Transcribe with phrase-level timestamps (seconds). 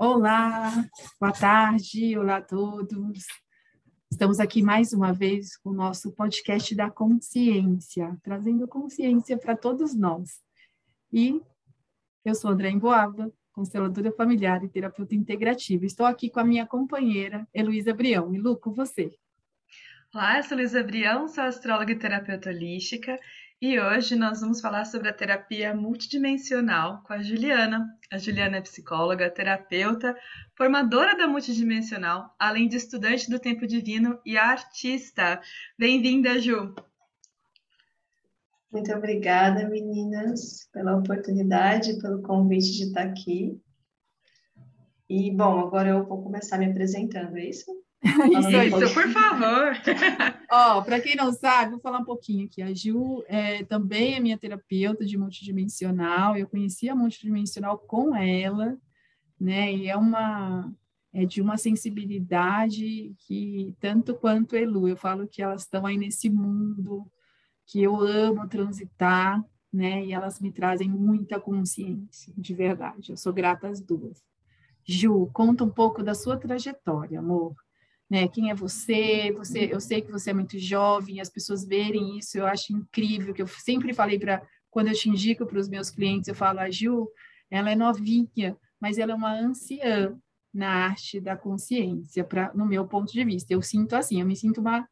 [0.00, 0.70] Olá,
[1.20, 3.26] boa tarde, olá a todos.
[4.08, 9.96] Estamos aqui mais uma vez com o nosso podcast da consciência, trazendo consciência para todos
[9.96, 10.40] nós.
[11.12, 11.42] E
[12.24, 15.84] eu sou André Emboaba, consteladora familiar e terapeuta integrativa.
[15.84, 18.32] Estou aqui com a minha companheira, Heloísa Brião.
[18.32, 19.12] E Lu, com você.
[20.14, 23.18] Olá, eu sou Luísa Brião, sou astróloga e terapeuta holística
[23.60, 27.92] e hoje nós vamos falar sobre a terapia multidimensional com a Juliana.
[28.08, 30.16] A Juliana é psicóloga, terapeuta,
[30.56, 35.40] formadora da multidimensional, além de estudante do tempo divino e artista.
[35.76, 36.72] Bem-vinda, Ju!
[38.70, 43.60] Muito obrigada, meninas, pela oportunidade, pelo convite de estar aqui.
[45.08, 47.87] E, bom, agora eu vou começar me apresentando, é isso?
[48.02, 49.72] Isso, isso, por favor.
[50.50, 52.62] Ó, para quem não sabe, vou falar um pouquinho aqui.
[52.62, 56.36] A Ju é, também é minha terapeuta de multidimensional.
[56.36, 58.78] Eu conheci a multidimensional com ela,
[59.40, 59.72] né?
[59.72, 60.72] E é uma
[61.12, 66.28] é de uma sensibilidade que tanto quanto Elu, eu falo que elas estão aí nesse
[66.28, 67.10] mundo
[67.66, 70.04] que eu amo transitar, né?
[70.04, 73.10] E elas me trazem muita consciência, de verdade.
[73.10, 74.22] Eu sou grata às duas.
[74.84, 77.54] Ju, conta um pouco da sua trajetória, amor
[78.10, 78.26] né?
[78.28, 79.32] Quem é você?
[79.32, 83.34] Você, eu sei que você é muito jovem, as pessoas verem isso, eu acho incrível,
[83.34, 86.60] que eu sempre falei para quando eu te indico para os meus clientes, eu falo,
[86.60, 87.08] a Ju,
[87.50, 90.16] ela é novinha, mas ela é uma anciã
[90.52, 93.52] na arte da consciência, para no meu ponto de vista.
[93.52, 94.88] Eu sinto assim, eu me sinto uma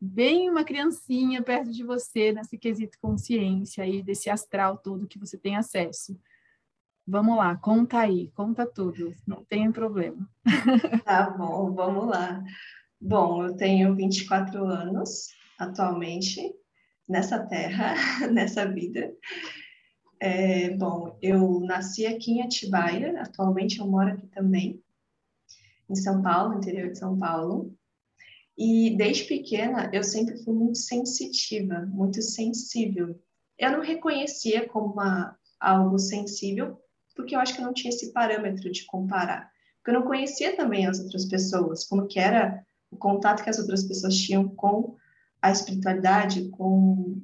[0.00, 5.38] bem uma criancinha perto de você nesse quesito consciência aí desse astral todo que você
[5.38, 6.18] tem acesso.
[7.08, 10.28] Vamos lá, conta aí, conta tudo, não tem problema.
[11.04, 12.42] Tá bom, vamos lá.
[13.00, 16.52] Bom, eu tenho 24 anos atualmente
[17.08, 17.94] nessa terra,
[18.32, 19.14] nessa vida.
[20.18, 24.82] É, bom, eu nasci aqui em Atibaia, atualmente eu moro aqui também,
[25.88, 27.72] em São Paulo, interior de São Paulo.
[28.58, 33.16] E desde pequena eu sempre fui muito sensitiva, muito sensível.
[33.56, 36.80] Eu não reconhecia como uma, algo sensível
[37.16, 39.50] porque eu acho que eu não tinha esse parâmetro de comparar.
[39.78, 43.58] Porque eu não conhecia também as outras pessoas, como que era o contato que as
[43.58, 44.96] outras pessoas tinham com
[45.40, 47.22] a espiritualidade, com,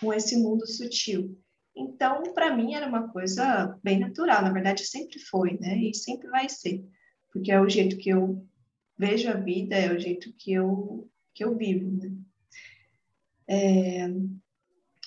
[0.00, 1.38] com esse mundo sutil.
[1.76, 5.76] Então, para mim, era uma coisa bem natural, na verdade, sempre foi, né?
[5.78, 6.84] E sempre vai ser,
[7.32, 8.46] porque é o jeito que eu
[8.96, 12.12] vejo a vida, é o jeito que eu, que eu vivo, né?
[13.48, 14.08] É...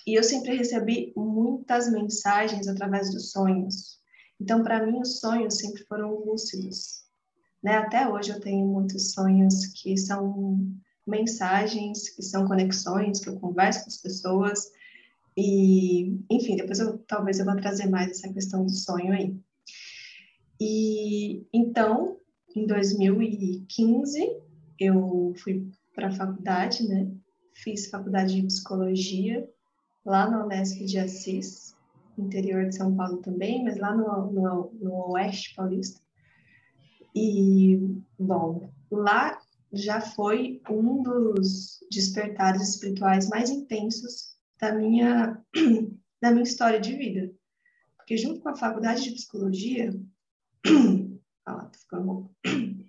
[0.07, 3.97] E eu sempre recebi muitas mensagens através dos sonhos,
[4.40, 7.03] então, para mim, os sonhos sempre foram lúcidos.
[7.63, 7.75] Né?
[7.75, 10.72] Até hoje eu tenho muitos sonhos que são
[11.06, 14.72] mensagens, que são conexões, que eu converso com as pessoas.
[15.35, 19.35] E, enfim, depois eu talvez eu vá trazer mais essa questão do sonho aí.
[20.59, 22.17] E então,
[22.56, 24.40] em 2015,
[24.79, 27.12] eu fui para a faculdade, né?
[27.53, 29.47] Fiz faculdade de psicologia
[30.07, 31.75] lá na Unesp de Assis
[32.18, 36.01] interior de São Paulo também, mas lá no, no, no oeste paulista.
[37.13, 37.78] E,
[38.17, 39.38] bom, lá
[39.72, 45.44] já foi um dos despertares espirituais mais intensos da minha,
[46.22, 47.31] da minha história de vida.
[47.97, 49.94] Porque junto com a faculdade de psicologia,
[51.46, 52.31] ah, tá ficando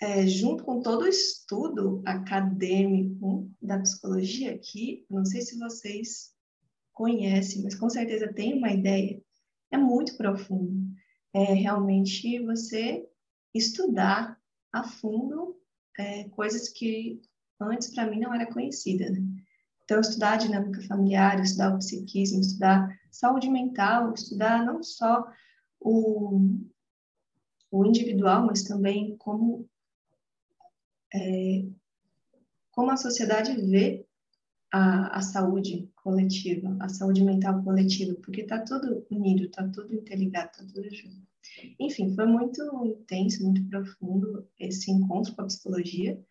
[0.00, 6.32] é, junto com todo o estudo acadêmico da psicologia aqui, não sei se vocês
[6.92, 9.20] conhece, mas com certeza tem uma ideia,
[9.70, 10.72] é muito profundo.
[11.32, 13.06] É realmente você
[13.54, 14.38] estudar
[14.72, 15.56] a fundo
[15.98, 17.20] é, coisas que
[17.60, 19.10] antes para mim não era conhecida.
[19.10, 19.20] Né?
[19.84, 25.26] Então, estudar a dinâmica familiar, estudar o psiquismo, estudar saúde mental, estudar não só
[25.80, 26.58] o,
[27.70, 29.68] o individual, mas também como,
[31.14, 31.64] é,
[32.70, 34.06] como a sociedade vê
[34.72, 40.50] a, a saúde coletiva, a saúde mental coletiva, porque está tudo unido, está tudo interligado,
[40.50, 41.26] está tudo junto.
[41.80, 46.22] Enfim, foi muito intenso, muito profundo esse encontro com a psicologia.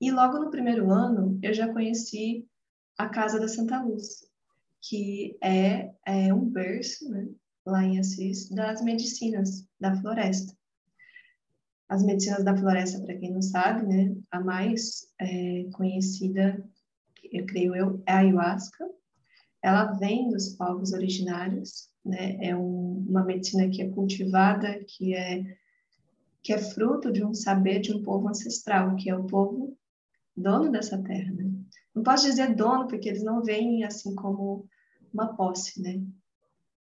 [0.00, 2.46] E logo no primeiro ano, eu já conheci
[2.96, 4.26] a Casa da Santa Luz,
[4.80, 7.28] que é, é um berço, né,
[7.66, 10.57] lá em Assis, das medicinas da floresta.
[11.88, 16.62] As medicinas da floresta, para quem não sabe, né, a mais é, conhecida
[17.32, 18.88] eu creio eu, é a ayahuasca.
[19.62, 22.38] Ela vem dos povos originários, né?
[22.40, 25.58] É um, uma medicina que é cultivada, que é
[26.40, 29.76] que é fruto de um saber de um povo ancestral, que é o povo
[30.34, 31.50] dono dessa terra, né?
[31.94, 34.66] Não posso dizer dono, porque eles não veem assim como
[35.12, 36.00] uma posse, né?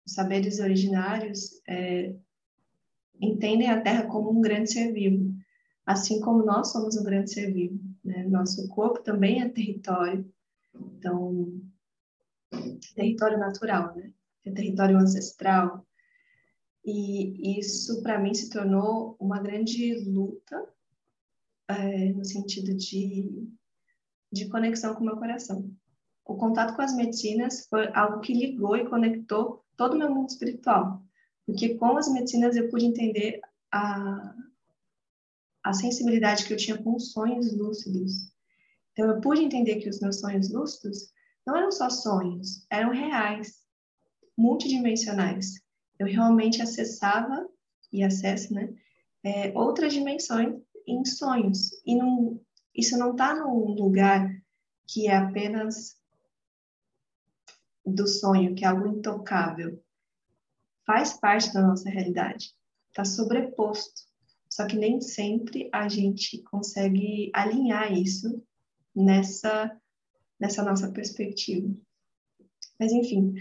[0.05, 2.15] Os saberes originários é,
[3.23, 5.33] entendem a Terra como um grande ser vivo,
[5.85, 7.79] assim como nós somos um grande ser vivo.
[8.03, 8.23] Né?
[8.23, 10.25] Nosso corpo também é território,
[10.75, 11.61] então,
[12.95, 14.11] território natural, né?
[14.45, 15.85] É território ancestral.
[16.85, 20.67] E isso, para mim, se tornou uma grande luta,
[21.69, 23.47] é, no sentido de,
[24.31, 25.71] de conexão com o meu coração.
[26.25, 30.29] O contato com as medicinas foi algo que ligou e conectou todo o meu mundo
[30.29, 31.01] espiritual.
[31.45, 33.41] Porque com as medicinas eu pude entender
[33.71, 34.35] a,
[35.63, 38.31] a sensibilidade que eu tinha com os sonhos lúcidos.
[38.91, 41.11] Então eu pude entender que os meus sonhos lúcidos
[41.45, 43.63] não eram só sonhos, eram reais,
[44.37, 45.61] multidimensionais.
[45.99, 47.47] Eu realmente acessava
[47.91, 48.73] e acesso, né,
[49.23, 51.71] é, outras dimensões em sonhos.
[51.85, 52.39] E não,
[52.73, 54.29] isso não está num lugar
[54.87, 55.97] que é apenas
[57.85, 59.83] do sonho, que é algo intocável
[60.85, 62.53] faz parte da nossa realidade,
[62.89, 64.01] está sobreposto.
[64.49, 68.43] Só que nem sempre a gente consegue alinhar isso
[68.95, 69.75] nessa,
[70.39, 71.73] nessa nossa perspectiva.
[72.79, 73.33] Mas, enfim.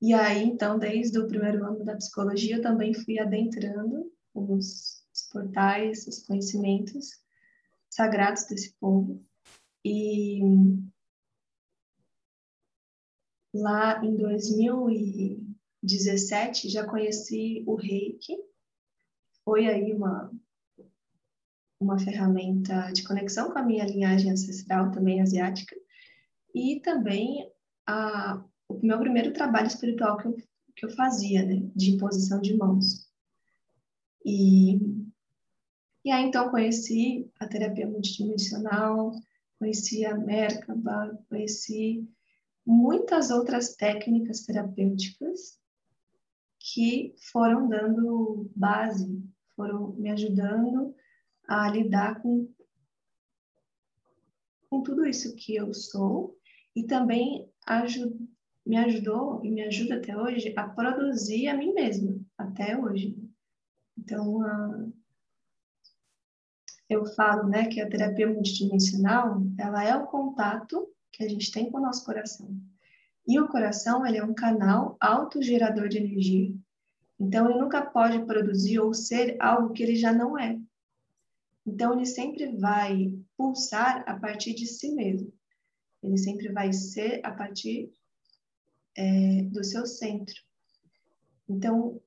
[0.00, 5.22] E aí, então, desde o primeiro ano da psicologia, eu também fui adentrando os, os
[5.30, 7.20] portais, os conhecimentos
[7.90, 9.22] sagrados desse povo.
[9.84, 10.40] E
[13.52, 15.49] lá em 2000 e
[15.82, 18.36] 17 já conheci o Reiki.
[19.44, 20.30] Foi aí uma
[21.80, 25.74] uma ferramenta de conexão com a minha linhagem ancestral também asiática
[26.54, 27.50] e também
[27.86, 30.36] a, o meu primeiro trabalho espiritual que eu,
[30.76, 33.08] que eu fazia, né, de imposição de mãos.
[34.24, 34.76] E,
[36.04, 39.12] e aí então conheci a terapia multidimensional,
[39.58, 42.06] conheci a Merkaba, conheci
[42.66, 45.59] muitas outras técnicas terapêuticas
[46.60, 49.20] que foram dando base,
[49.56, 50.94] foram me ajudando
[51.48, 52.48] a lidar com,
[54.68, 56.38] com tudo isso que eu sou
[56.76, 58.14] e também ajud,
[58.64, 63.18] me ajudou e me ajuda até hoje a produzir a mim mesma, até hoje.
[63.98, 64.92] Então,
[66.88, 71.70] eu falo né, que a terapia multidimensional ela é o contato que a gente tem
[71.70, 72.54] com o nosso coração.
[73.26, 76.54] E o coração, ele é um canal autogerador de energia.
[77.18, 80.58] Então, ele nunca pode produzir ou ser algo que ele já não é.
[81.66, 85.32] Então, ele sempre vai pulsar a partir de si mesmo.
[86.02, 87.92] Ele sempre vai ser a partir
[88.96, 90.34] é, do seu centro.
[91.48, 92.00] Então,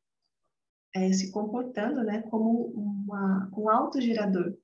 [0.96, 4.56] é, se comportando né, como uma, um autogerador,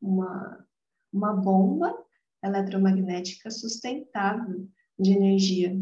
[0.00, 0.66] uma,
[1.12, 1.96] uma bomba
[2.42, 4.68] eletromagnética sustentável
[4.98, 5.76] de energia.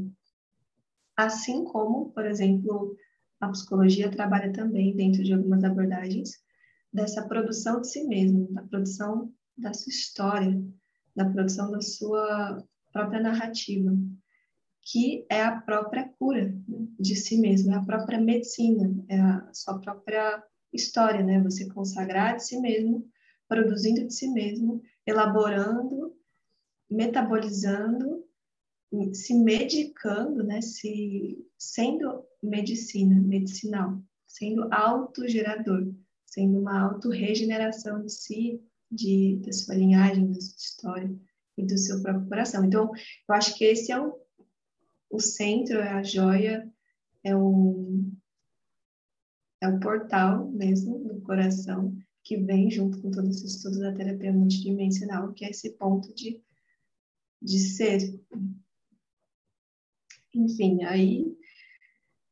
[1.17, 2.97] Assim como, por exemplo,
[3.41, 6.41] a psicologia trabalha também dentro de algumas abordagens
[6.93, 10.63] dessa produção de si mesmo, da produção da sua história,
[11.15, 13.93] da produção da sua própria narrativa,
[14.83, 16.55] que é a própria cura
[16.99, 20.43] de si mesmo, é a própria medicina, é a sua própria
[20.73, 21.41] história, né?
[21.43, 23.09] Você consagrar de si mesmo,
[23.49, 26.17] produzindo de si mesmo, elaborando,
[26.91, 28.22] metabolizando
[29.13, 35.93] se medicando, né, se sendo medicina, medicinal, sendo autogerador,
[36.27, 41.21] sendo uma autorregeneração de si, de, da sua linhagem, da sua história
[41.57, 42.65] e do seu próprio coração.
[42.65, 42.91] Então,
[43.29, 44.19] eu acho que esse é o,
[45.11, 46.71] o centro, é a joia,
[47.25, 48.05] é o,
[49.61, 54.33] é o portal mesmo do coração que vem junto com todo esse estudo da terapia
[54.33, 56.41] multidimensional, que é esse ponto de,
[57.41, 58.21] de ser
[60.35, 61.37] enfim, aí,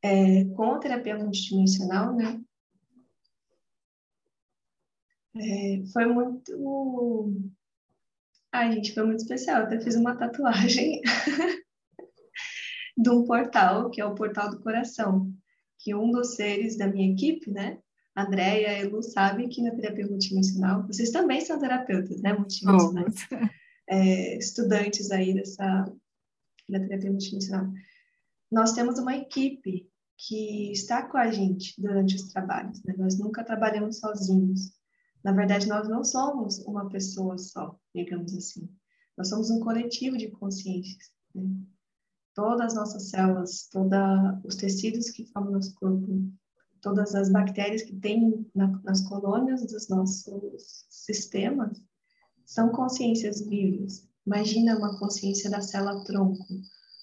[0.02, 2.40] é, com a terapia multidimensional, né,
[5.36, 7.32] é, foi muito.
[8.52, 9.60] Ai, gente, foi muito especial.
[9.60, 11.00] Eu até fiz uma tatuagem
[12.96, 15.32] de um portal, que é o Portal do Coração,
[15.78, 17.78] que um dos seres da minha equipe, né,
[18.16, 23.14] Andréia e Lu, sabe que na terapia multidimensional, vocês também são terapeutas, né, multidimensionais,
[23.88, 25.84] é, estudantes aí dessa
[26.68, 27.72] da terapia multidimensional
[28.50, 32.82] nós temos uma equipe que está com a gente durante os trabalhos.
[32.82, 32.94] Né?
[32.98, 34.72] Nós nunca trabalhamos sozinhos.
[35.24, 38.68] Na verdade, nós não somos uma pessoa só, digamos assim.
[39.16, 41.10] Nós somos um coletivo de consciências.
[41.34, 41.44] Né?
[42.34, 43.98] Todas as nossas células, todos
[44.44, 46.30] os tecidos que formam nosso corpo,
[46.80, 51.82] todas as bactérias que tem na, nas colônias dos nossos sistemas,
[52.44, 54.08] são consciências vivas.
[54.26, 56.44] Imagina uma consciência da célula tronco,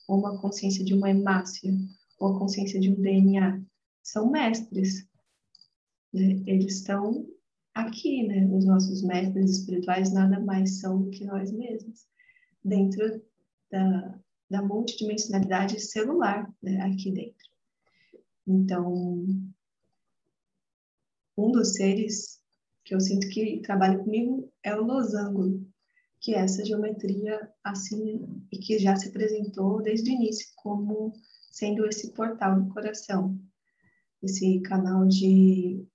[0.08, 1.72] ou uma consciência de uma hemácia,
[2.20, 3.62] ou a consciência de um DNA,
[4.02, 5.08] são mestres.
[6.14, 6.42] Né?
[6.46, 7.28] Eles estão
[7.74, 8.48] aqui, né?
[8.48, 12.08] Os nossos mestres espirituais nada mais são que nós mesmos,
[12.64, 13.22] dentro
[13.70, 16.82] da, da multidimensionalidade celular, né?
[16.82, 17.48] aqui dentro.
[18.48, 19.26] Então,
[21.38, 22.42] um dos seres
[22.84, 25.66] que eu sinto que trabalha comigo é o losango,
[26.27, 31.13] que essa geometria assim e que já se apresentou desde o início como
[31.50, 33.39] sendo esse portal do coração,
[34.22, 35.88] esse canal de,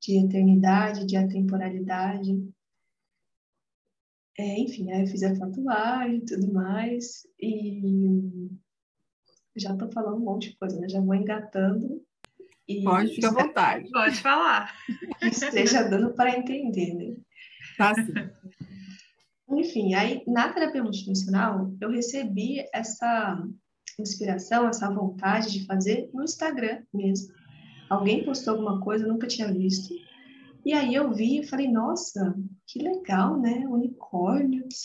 [0.00, 2.40] de eternidade, de atemporalidade.
[4.38, 8.48] É, enfim, aí eu fiz a tatuagem e tudo mais, e
[9.56, 10.88] já estou falando um monte de coisa, né?
[10.88, 12.00] Já vou engatando
[12.68, 13.90] e Pode ficar à vontade.
[13.90, 14.72] Pode falar.
[15.20, 17.16] Esteja dando para entender, né?
[17.76, 18.14] Tá sim.
[19.58, 23.42] Enfim, aí na terapia multidimensional, eu recebi essa
[23.98, 27.32] inspiração, essa vontade de fazer no Instagram mesmo.
[27.88, 29.94] Alguém postou alguma coisa, eu nunca tinha visto.
[30.64, 32.34] E aí eu vi e falei, nossa,
[32.66, 33.66] que legal, né?
[33.68, 34.82] Unicórnios,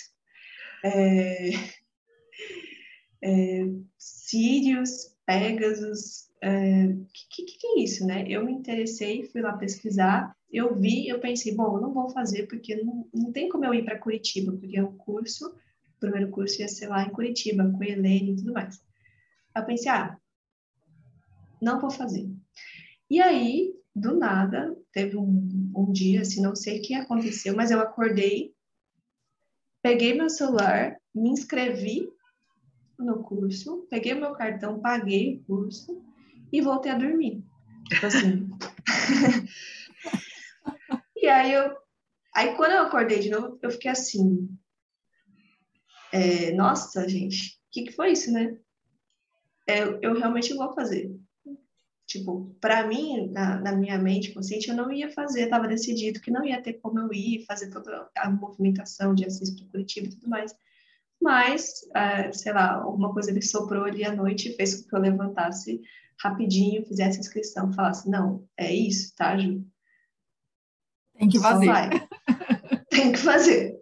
[0.83, 1.49] é,
[3.23, 3.65] é,
[3.97, 8.25] Sírios, Pegasus, o é, que, que, que, é isso, né?
[8.27, 12.47] Eu me interessei, fui lá pesquisar, eu vi, eu pensei, bom, eu não vou fazer
[12.47, 16.61] porque não, não tem como eu ir para Curitiba, porque o curso, o primeiro curso
[16.61, 18.81] ia ser lá em Curitiba, com Helene e tudo mais.
[19.55, 20.17] Eu pensei, ah,
[21.61, 22.27] não vou fazer.
[23.09, 27.69] E aí, do nada, teve um, um dia, assim, não sei o que aconteceu, mas
[27.69, 28.53] eu acordei,
[29.81, 32.07] peguei meu celular, me inscrevi
[32.97, 36.01] no curso, peguei meu cartão, paguei o curso,
[36.51, 37.43] e voltei a dormir.
[37.87, 38.49] Tipo assim.
[41.29, 41.75] aí eu.
[42.35, 44.49] Aí quando eu acordei de novo, eu fiquei assim.
[46.11, 48.57] É, Nossa, gente, o que, que foi isso, né?
[49.67, 51.15] É, eu realmente vou fazer.
[52.07, 56.31] Tipo, para mim, na, na, minha mente consciente, eu não ia fazer, estava decidido que
[56.31, 60.09] não ia ter como eu ir fazer toda a movimentação de acesso para Curitiba e
[60.09, 60.55] tudo mais.
[61.21, 64.95] Mas, uh, sei lá, alguma coisa me soprou ali à noite e fez com que
[64.95, 65.79] eu levantasse
[66.19, 69.63] rapidinho, fizesse a inscrição, falasse, não, é isso, tá, Ju?
[71.19, 71.67] Tem que fazer.
[72.89, 73.79] Tem que fazer.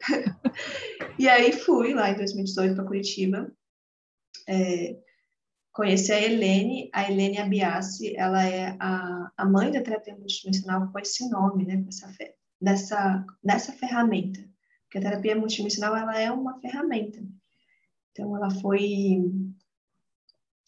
[1.20, 3.51] e aí fui lá em 2018 para Curitiba,
[4.50, 4.98] é,
[5.72, 11.00] conheci a Helene, a Helene Abiassi, ela é a, a mãe da terapia multidimensional com
[11.00, 12.13] esse nome, né, com essa,
[12.60, 14.39] dessa, dessa ferramenta.
[14.84, 17.20] Porque a terapia multidimensional, ela é uma ferramenta.
[18.12, 19.22] Então, ela foi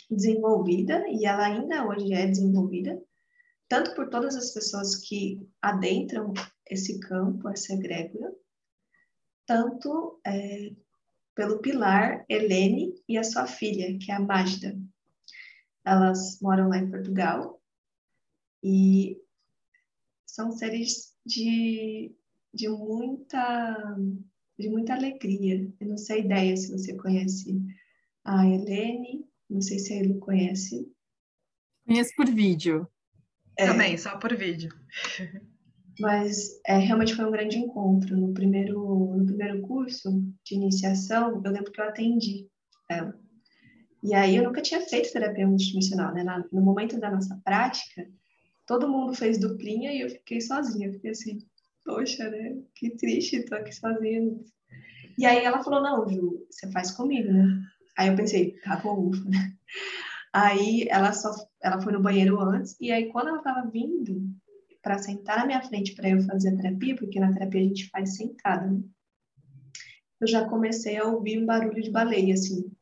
[0.10, 3.02] desenvolvida e ela ainda hoje é desenvolvida,
[3.68, 6.34] tanto por todas as pessoas que adentram
[6.70, 8.34] esse campo, essa egrégora,
[9.46, 10.72] tanto é,
[11.36, 14.78] pelo pilar Helene e a sua filha, que é a Magda.
[15.84, 17.62] Elas moram lá em Portugal
[18.64, 19.18] e
[20.26, 22.14] são seres de,
[22.54, 23.98] de muita
[24.58, 25.72] de muita alegria.
[25.80, 27.58] Eu não sei ideia se você conhece
[28.26, 30.94] a Helene não sei se ele conhece.
[31.86, 32.88] Conheço por vídeo.
[33.58, 34.70] É, Também, só por vídeo.
[36.00, 38.16] Mas é, realmente foi um grande encontro.
[38.16, 40.10] No primeiro, no primeiro curso
[40.46, 42.48] de iniciação, eu lembro que eu atendi
[42.90, 43.14] ela.
[44.02, 46.24] E aí eu nunca tinha feito terapia multidimensional, né?
[46.54, 48.08] no momento da nossa prática,
[48.66, 50.88] todo mundo fez duplinha e eu fiquei sozinha.
[50.88, 51.40] Eu fiquei assim,
[51.84, 52.58] poxa, né?
[52.76, 54.40] Que triste, tô aqui sozinha.
[55.18, 57.62] E aí ela falou, não, Ju, você faz comigo, né?
[57.98, 59.54] Aí eu pensei, tá bom, ufa, né?
[60.32, 64.30] Aí ela só ela foi no banheiro antes e aí quando ela tava vindo
[64.90, 67.90] para sentar na minha frente para eu fazer a terapia, porque na terapia a gente
[67.92, 68.82] faz sentada, né?
[70.20, 72.76] Eu já comecei a ouvir um barulho de baleia assim.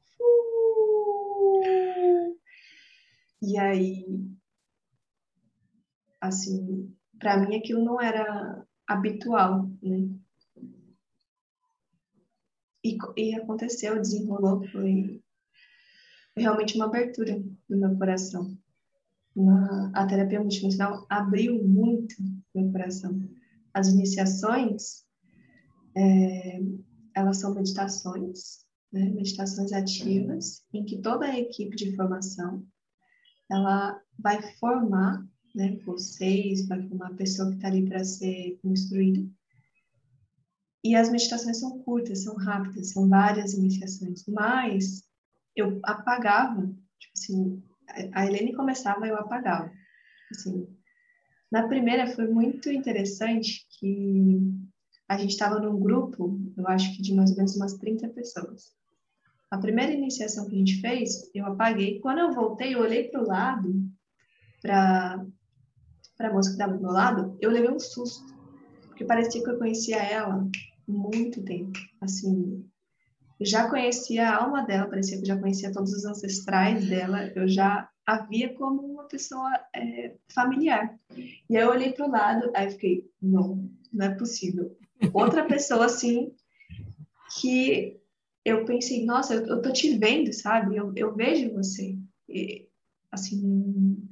[3.42, 4.06] E aí
[6.22, 10.08] assim, para mim aquilo não era habitual, né?
[12.86, 15.22] E, e aconteceu, desenrolou, foi,
[16.38, 17.38] realmente uma abertura
[17.68, 18.58] do meu coração.
[19.94, 22.16] A terapia multidimensional abriu muito
[22.56, 23.22] meu coração.
[23.74, 25.06] As iniciações,
[25.96, 26.60] é,
[27.16, 29.10] elas são meditações, né?
[29.10, 32.66] meditações ativas, em que toda a equipe de formação
[33.50, 35.26] ela vai formar
[35.56, 39.26] né, vocês, vai formar a pessoa que está ali para ser instruída
[40.88, 45.04] e as meditações são curtas, são rápidas, são várias iniciações, mas
[45.54, 46.66] eu apagava,
[46.98, 47.64] tipo assim,
[48.14, 49.72] a Helene começava, eu apagava.
[50.32, 50.68] Assim,
[51.52, 54.40] na primeira foi muito interessante que
[55.08, 58.76] a gente estava num grupo, eu acho que de mais ou menos umas 30 pessoas.
[59.50, 62.02] A primeira iniciação que a gente fez, eu apaguei.
[62.02, 63.74] Quando eu voltei, eu olhei para o lado
[64.62, 65.26] para
[66.20, 68.36] a moça que estava do meu lado, eu levei um susto,
[68.88, 70.46] porque parecia que eu conhecia ela
[70.88, 71.78] muito tempo.
[72.02, 72.68] Assim,
[73.40, 77.32] eu já conhecia a alma dela, parecia que eu já conhecia todos os ancestrais dela,
[77.36, 80.98] eu já a via como uma pessoa é, familiar.
[81.50, 84.76] E aí eu olhei para o lado, aí fiquei, não, não é possível.
[85.14, 86.34] Outra pessoa assim,
[87.40, 88.00] que
[88.46, 90.78] eu pensei, nossa, eu, eu tô te vendo, sabe?
[90.78, 91.98] Eu, eu vejo você.
[92.30, 92.66] E,
[93.12, 94.08] assim,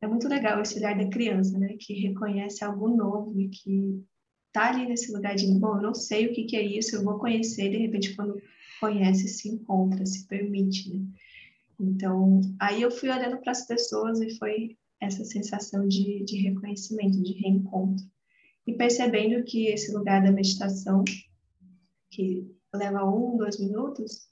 [0.00, 1.74] é muito legal esse olhar da criança, né?
[1.80, 4.04] Que reconhece algo novo e que
[4.54, 7.02] tá ali nesse lugar de, bom, eu não sei o que, que é isso, eu
[7.02, 8.40] vou conhecer, de repente, quando
[8.80, 11.04] conhece, se encontra, se permite, né?
[11.78, 17.20] Então, aí eu fui olhando para as pessoas e foi essa sensação de, de reconhecimento,
[17.20, 18.06] de reencontro.
[18.64, 21.02] E percebendo que esse lugar da meditação,
[22.08, 24.28] que leva um, dois minutos,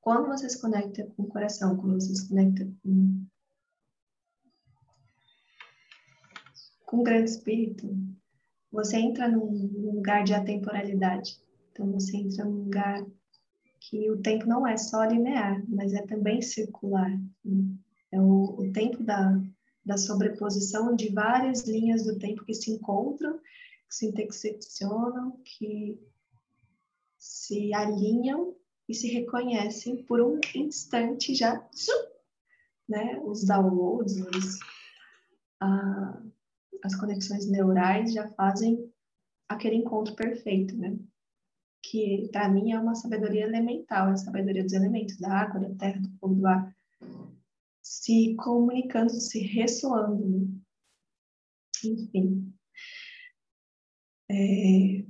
[0.00, 3.26] quando você se conecta com o coração, quando você se conecta com
[6.86, 7.86] com o grande espírito,
[8.70, 11.38] você entra num, lugar de atemporalidade.
[11.72, 13.04] Então, você entra num lugar
[13.80, 17.10] que o tempo não é só linear, mas é também circular.
[18.12, 19.40] É o, o tempo da,
[19.84, 23.38] da sobreposição de várias linhas do tempo que se encontram,
[23.88, 25.98] que se interseccionam, que
[27.16, 28.54] se alinham
[28.88, 31.66] e se reconhecem por um instante já,
[32.88, 33.20] né?
[33.24, 34.58] Os downloads, os,
[35.60, 36.22] ah,
[36.84, 38.92] as conexões neurais já fazem
[39.48, 40.98] aquele encontro perfeito, né?
[41.82, 45.74] Que para mim é uma sabedoria elemental, é a sabedoria dos elementos, da água, da
[45.76, 46.76] terra, do fogo, do ar,
[47.82, 50.46] se comunicando, se ressoando, né?
[51.84, 52.54] Enfim.
[54.30, 55.04] É...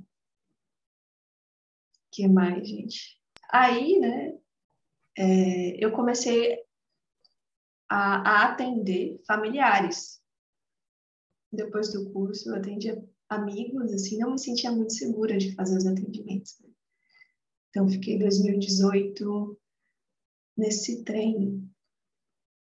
[2.11, 3.19] que mais, gente?
[3.51, 4.37] Aí, né,
[5.17, 6.63] é, eu comecei
[7.89, 10.18] a, a atender familiares
[11.51, 15.85] depois do curso, eu atendia amigos, assim, não me sentia muito segura de fazer os
[15.85, 16.59] atendimentos.
[16.59, 16.69] Né?
[17.69, 19.59] Então, fiquei 2018
[20.57, 21.69] nesse treino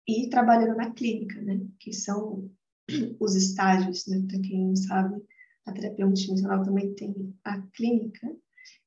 [0.07, 1.61] e trabalhando na clínica, né?
[1.79, 2.51] Que são
[3.19, 4.23] os estágios, né?
[4.29, 5.23] Para quem não sabe,
[5.67, 8.37] a terapia multidimensional também tem a clínica,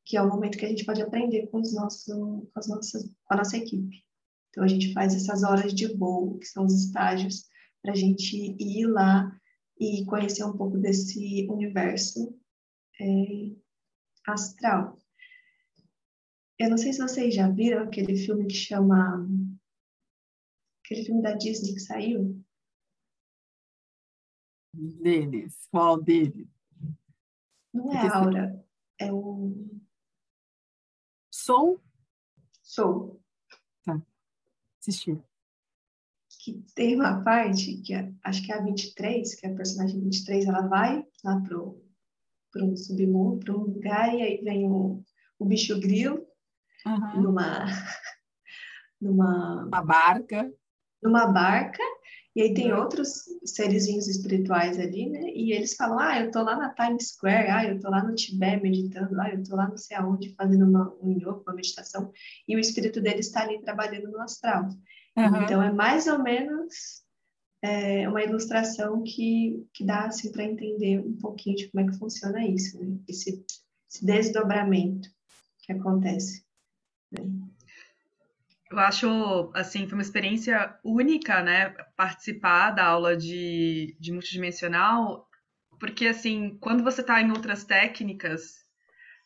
[0.05, 3.03] que é o momento que a gente pode aprender com, os nossos, com, as nossas,
[3.03, 4.03] com a nossa equipe.
[4.49, 7.45] Então, a gente faz essas horas de voo, que são os estágios,
[7.81, 9.35] para a gente ir lá
[9.83, 12.39] e conhecer um pouco desse universo
[13.01, 13.53] é,
[14.25, 14.97] astral.
[16.57, 19.27] Eu não sei se vocês já viram aquele filme que chama.
[20.85, 22.41] aquele filme da Disney que saiu.
[24.73, 25.67] Deles.
[25.69, 26.47] Qual deles?
[27.73, 28.65] Não é Aura,
[28.99, 29.53] é o.
[31.29, 31.81] Soul?
[32.61, 33.21] Soul.
[33.83, 34.01] Tá.
[34.79, 35.21] Assisti
[36.43, 40.01] que tem uma parte que é, acho que é a 23, que é a personagem
[40.01, 41.81] 23, ela vai lá pro,
[42.51, 45.01] pro submundo, para um lugar, e aí vem o,
[45.39, 46.25] o bicho grilo
[46.85, 47.21] uhum.
[47.21, 47.65] numa,
[48.99, 50.53] numa uma barca.
[51.01, 51.83] Numa barca,
[52.35, 52.79] e aí tem uhum.
[52.79, 55.21] outros serizinhos espirituais ali, né?
[55.33, 58.15] E eles falam, ah, eu tô lá na Times Square, ah, eu tô lá no
[58.15, 62.11] Tibete meditando, ah, eu tô lá não sei aonde fazendo uma, um yoga, uma meditação,
[62.47, 64.67] e o espírito dele está ali trabalhando no astral.
[65.17, 65.43] Uhum.
[65.43, 67.03] Então, é mais ou menos
[67.61, 71.97] é, uma ilustração que, que dá assim, para entender um pouquinho de como é que
[71.97, 72.97] funciona isso, né?
[73.07, 73.45] esse,
[73.89, 75.07] esse desdobramento
[75.59, 76.43] que acontece.
[77.11, 77.23] Né?
[78.69, 85.29] Eu acho, assim, foi uma experiência única, né, participar da aula de, de multidimensional,
[85.79, 88.63] porque, assim, quando você está em outras técnicas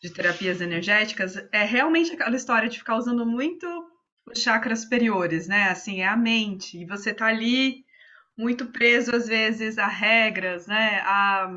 [0.02, 3.67] de terapias energéticas, é realmente aquela história de ficar usando muito
[4.32, 5.70] os chakras superiores, né?
[5.70, 6.78] Assim, é a mente.
[6.80, 7.86] E você tá ali
[8.38, 11.02] muito preso, às vezes, a regras, né?
[11.06, 11.50] A...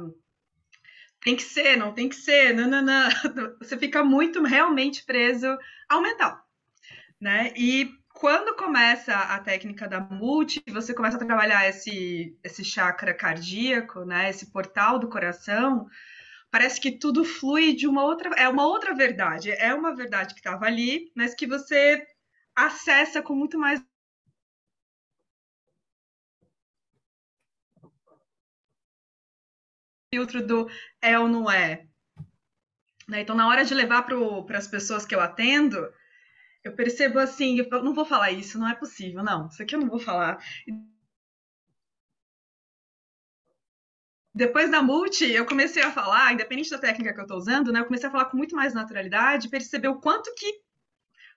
[1.23, 3.09] Tem que ser, não tem que ser, não, não, não.
[3.59, 5.47] Você fica muito realmente preso
[5.89, 6.39] ao mental,
[7.21, 7.53] né?
[7.57, 14.05] E quando começa a técnica da multi, você começa a trabalhar esse, esse chakra cardíaco,
[14.05, 14.31] né?
[14.31, 15.87] Esse portal do coração,
[16.51, 18.31] parece que tudo flui de uma outra.
[18.37, 19.51] É uma outra verdade.
[19.53, 22.07] É uma verdade que estava ali, mas que você
[22.67, 23.83] acessa com muito mais
[30.13, 30.69] filtro do
[31.01, 31.87] é ou não é.
[33.09, 33.21] Né?
[33.21, 35.93] Então, na hora de levar para as pessoas que eu atendo,
[36.65, 39.81] eu percebo assim, eu não vou falar isso, não é possível, não, isso aqui eu
[39.81, 40.39] não vou falar.
[44.35, 47.81] Depois da multi, eu comecei a falar, independente da técnica que eu estou usando, né,
[47.81, 50.61] eu comecei a falar com muito mais naturalidade, perceber o quanto que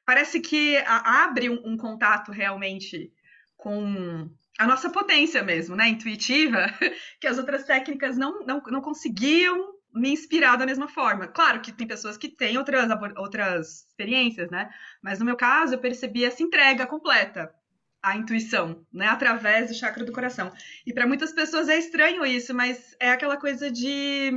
[0.06, 3.12] parece que abre um, um contato realmente
[3.56, 5.88] com, a nossa potência mesmo, né?
[5.90, 6.68] Intuitiva,
[7.20, 11.28] que as outras técnicas não, não, não conseguiam me inspirar da mesma forma.
[11.28, 14.70] Claro que tem pessoas que têm outras, outras experiências, né?
[15.02, 17.54] Mas no meu caso, eu percebi essa entrega completa
[18.02, 19.08] à intuição, né?
[19.08, 20.52] Através do chakra do coração.
[20.86, 24.32] E para muitas pessoas é estranho isso, mas é aquela coisa de.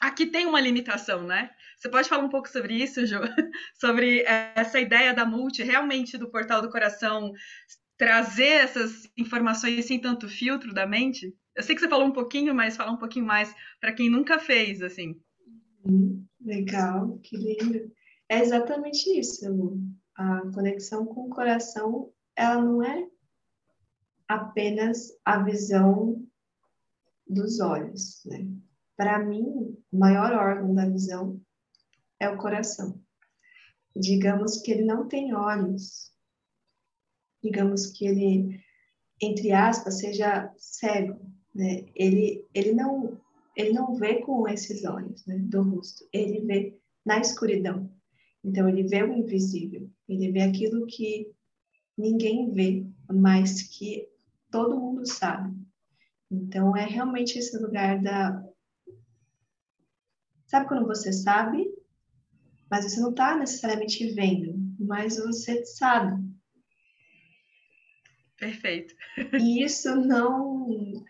[0.00, 1.50] Aqui tem uma limitação, né?
[1.76, 3.20] Você pode falar um pouco sobre isso, Jo?
[3.78, 7.32] sobre essa ideia da multi, realmente do portal do coração,
[7.96, 11.34] trazer essas informações sem tanto filtro da mente?
[11.54, 14.38] Eu sei que você falou um pouquinho, mas falar um pouquinho mais para quem nunca
[14.38, 15.20] fez, assim.
[15.86, 17.92] Hum, legal, que lindo.
[18.28, 19.78] É exatamente isso, Lu.
[20.16, 23.06] A conexão com o coração, ela não é
[24.26, 26.24] apenas a visão
[27.28, 28.46] dos olhos, né?
[28.96, 31.40] Para mim, o maior órgão da visão
[32.20, 33.00] é o coração.
[33.94, 36.12] Digamos que ele não tem olhos.
[37.42, 38.60] Digamos que ele,
[39.20, 41.20] entre aspas, seja cego,
[41.54, 41.86] né?
[41.94, 43.20] Ele, ele, não,
[43.56, 47.90] ele não vê com esses olhos né, do rosto, ele vê na escuridão.
[48.42, 51.30] Então, ele vê o invisível, ele vê aquilo que
[51.96, 54.08] ninguém vê, mas que
[54.50, 55.54] todo mundo sabe.
[56.30, 58.44] Então, é realmente esse lugar da.
[60.54, 61.68] Sabe quando você sabe,
[62.70, 66.24] mas você não está necessariamente vendo, mas você sabe.
[68.38, 68.94] Perfeito.
[69.40, 71.04] E isso não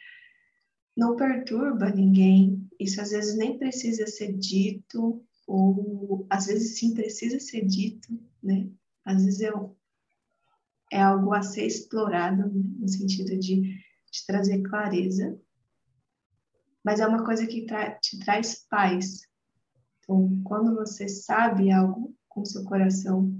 [0.96, 2.66] não perturba ninguém.
[2.80, 8.70] Isso às vezes nem precisa ser dito, ou às vezes sim precisa ser dito, né?
[9.04, 9.52] Às vezes é,
[10.90, 12.64] é algo a ser explorado, né?
[12.78, 15.38] no sentido de, de, trazer clareza.
[16.83, 19.34] Mas é uma coisa que tra te traz paz.
[20.05, 23.35] Então, quando você sabe algo com seu coração,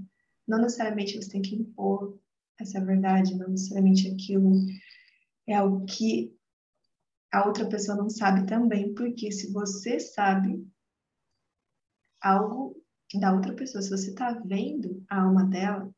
[0.47, 2.19] não necessariamente você tem que impor
[2.59, 4.53] essa verdade, não necessariamente aquilo
[5.47, 6.35] é algo que
[7.31, 10.65] a outra pessoa não sabe também, porque se você sabe
[12.21, 12.75] algo
[13.19, 15.93] da outra pessoa, se você está vendo a alma dela,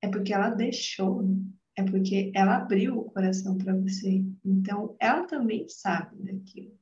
[0.00, 1.36] é porque ela deixou, né?
[1.76, 4.24] é porque ela abriu o coração para você.
[4.44, 6.78] Então, ela também sabe daquilo.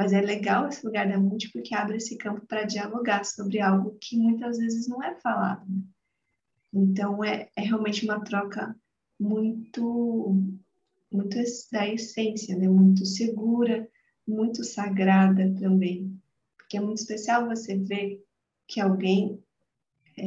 [0.00, 3.98] Mas é legal esse lugar da mente porque abre esse campo para dialogar sobre algo
[4.00, 5.62] que muitas vezes não é falado.
[5.68, 5.82] Né?
[6.72, 8.74] Então, é, é realmente uma troca
[9.20, 10.34] muito
[11.12, 11.36] muito
[11.70, 12.66] da essência, né?
[12.66, 13.86] Muito segura,
[14.26, 16.18] muito sagrada também.
[16.56, 18.24] Porque é muito especial você ver
[18.66, 19.38] que alguém
[20.18, 20.24] é,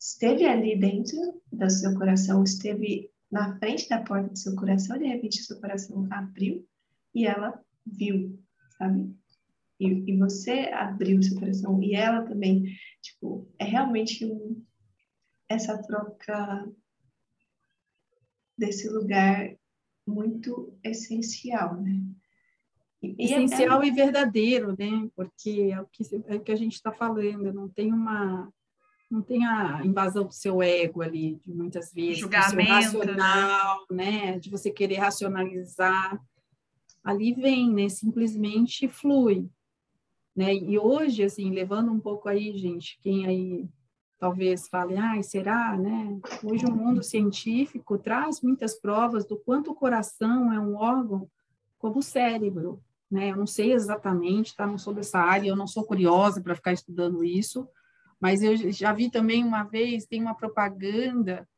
[0.00, 1.18] esteve ali dentro
[1.52, 6.08] do seu coração, esteve na frente da porta do seu coração, de repente seu coração
[6.10, 6.66] abriu
[7.14, 8.38] e ela viu,
[8.76, 9.14] sabe?
[9.78, 12.64] E, e você abriu seu coração e ela também,
[13.02, 14.64] tipo, é realmente um,
[15.48, 16.66] essa troca
[18.56, 19.54] desse lugar
[20.06, 22.00] muito essencial, né?
[23.02, 23.92] E, essencial e, é...
[23.92, 25.08] e verdadeiro, né?
[25.14, 28.50] Porque é o que, é o que a gente está falando, não tem uma
[29.08, 33.86] não tem a invasão do seu ego ali, de muitas vezes, Julgamento, do seu racional,
[33.88, 34.04] né?
[34.32, 34.38] né?
[34.38, 36.20] De você querer racionalizar.
[37.06, 37.88] Ali vem, né?
[37.88, 39.48] Simplesmente flui,
[40.34, 40.52] né?
[40.52, 43.68] E hoje, assim, levando um pouco aí, gente, quem aí
[44.18, 46.18] talvez fale, ah, será, né?
[46.42, 51.30] Hoje o mundo científico traz muitas provas do quanto o coração é um órgão
[51.78, 53.30] como o cérebro, né?
[53.30, 54.66] Eu não sei exatamente, tá?
[54.66, 57.68] Não sou dessa área, eu não sou curiosa para ficar estudando isso,
[58.18, 61.48] mas eu já vi também uma vez, tem uma propaganda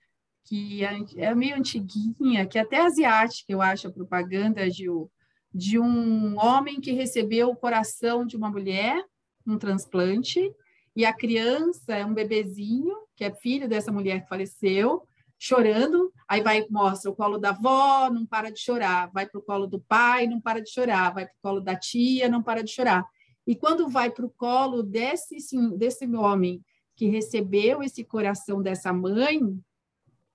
[0.44, 5.11] que é, é meio antiguinha, que é até asiática, eu acho, a propaganda, Gil,
[5.58, 9.04] de um homem que recebeu o coração de uma mulher,
[9.44, 10.54] um transplante,
[10.94, 15.02] e a criança é um bebezinho, que é filho dessa mulher que faleceu,
[15.36, 19.42] chorando, aí vai mostra o colo da avó, não para de chorar, vai para o
[19.42, 22.62] colo do pai, não para de chorar, vai para o colo da tia, não para
[22.62, 23.04] de chorar.
[23.44, 25.38] E quando vai para o colo desse,
[25.76, 29.40] desse homem que recebeu esse coração dessa mãe,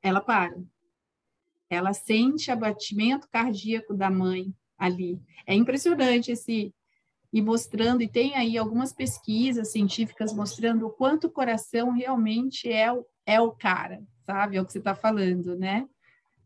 [0.02, 0.54] ela para.
[1.70, 4.54] Ela sente abatimento cardíaco da mãe
[4.84, 5.18] ali.
[5.48, 6.74] É impressionante esse
[7.32, 12.94] e mostrando, e tem aí algumas pesquisas científicas mostrando o quanto o coração realmente é
[12.94, 14.58] o, é o cara, sabe?
[14.58, 15.88] É o que você está falando, né?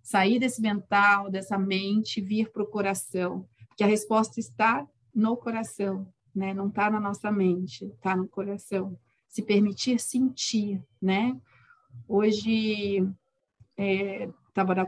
[0.02, 3.46] Sair desse mental, dessa mente, vir para o coração,
[3.76, 6.54] que a resposta está no coração, né?
[6.54, 8.98] Não está na nossa mente, está no coração.
[9.28, 11.36] Se permitir sentir, né?
[12.08, 13.06] Hoje,
[13.76, 14.30] é,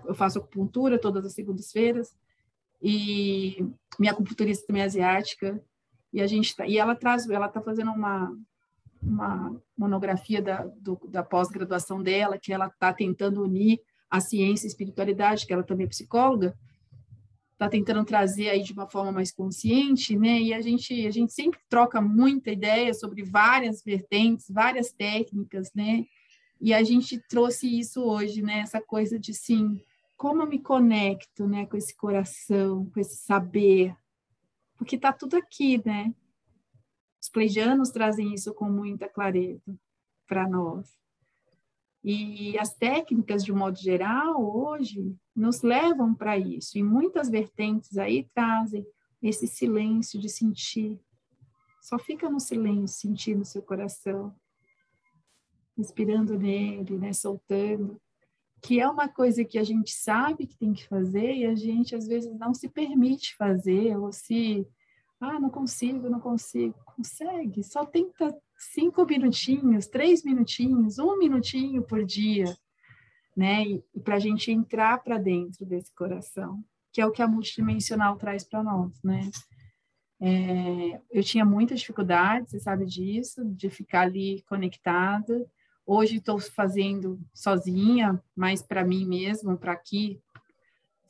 [0.07, 2.15] eu faço acupuntura todas as segundas-feiras,
[2.81, 3.65] e
[3.99, 5.61] minha acupunturista também é asiática,
[6.11, 8.35] e a gente tá, e ela traz, ela está fazendo uma
[9.01, 14.69] uma monografia da, do, da pós-graduação dela, que ela está tentando unir a ciência e
[14.69, 16.57] espiritualidade, que ela também é psicóloga,
[17.53, 20.39] está tentando trazer aí de uma forma mais consciente, né?
[20.41, 26.05] E a gente, a gente sempre troca muita ideia sobre várias vertentes, várias técnicas, né?
[26.61, 28.59] E a gente trouxe isso hoje, né?
[28.59, 29.81] Essa coisa de, sim,
[30.19, 31.65] como eu me conecto, né?
[31.65, 33.95] Com esse coração, com esse saber,
[34.77, 36.13] porque está tudo aqui, né?
[37.21, 39.79] Os pleidianos trazem isso com muita clareza
[40.27, 40.93] para nós.
[42.03, 46.77] E as técnicas, de um modo geral, hoje, nos levam para isso.
[46.77, 48.85] E muitas vertentes aí trazem
[49.21, 50.99] esse silêncio de sentir.
[51.81, 54.35] Só fica no silêncio, sentindo seu coração,
[55.77, 57.99] respirando nele, né, soltando.
[58.61, 61.95] Que é uma coisa que a gente sabe que tem que fazer e a gente
[61.95, 64.67] às vezes não se permite fazer, ou se,
[65.19, 66.75] ah, não consigo, não consigo.
[66.85, 72.57] Consegue, só tenta cinco minutinhos, três minutinhos, um minutinho por dia,
[73.35, 73.63] né?
[73.63, 77.27] E, e para a gente entrar para dentro desse coração, que é o que a
[77.27, 79.29] multidimensional traz para nós, né?
[80.21, 85.49] É, eu tinha muita dificuldade, você sabe disso, de ficar ali conectada.
[85.91, 90.21] Hoje estou fazendo sozinha, mais para mim mesma, para aqui.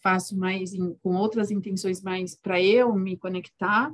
[0.01, 3.93] Faço mais em, com outras intenções, mais para eu me conectar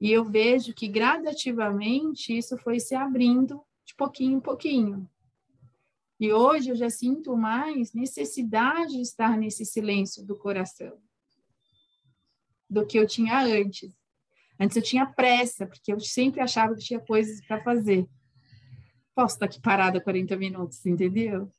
[0.00, 5.08] e eu vejo que gradativamente isso foi se abrindo de pouquinho em pouquinho.
[6.18, 10.98] E hoje eu já sinto mais necessidade de estar nesse silêncio do coração
[12.68, 13.94] do que eu tinha antes.
[14.58, 18.08] Antes eu tinha pressa, porque eu sempre achava que tinha coisas para fazer.
[19.16, 21.50] Posso estar aqui parada 40 minutos, entendeu?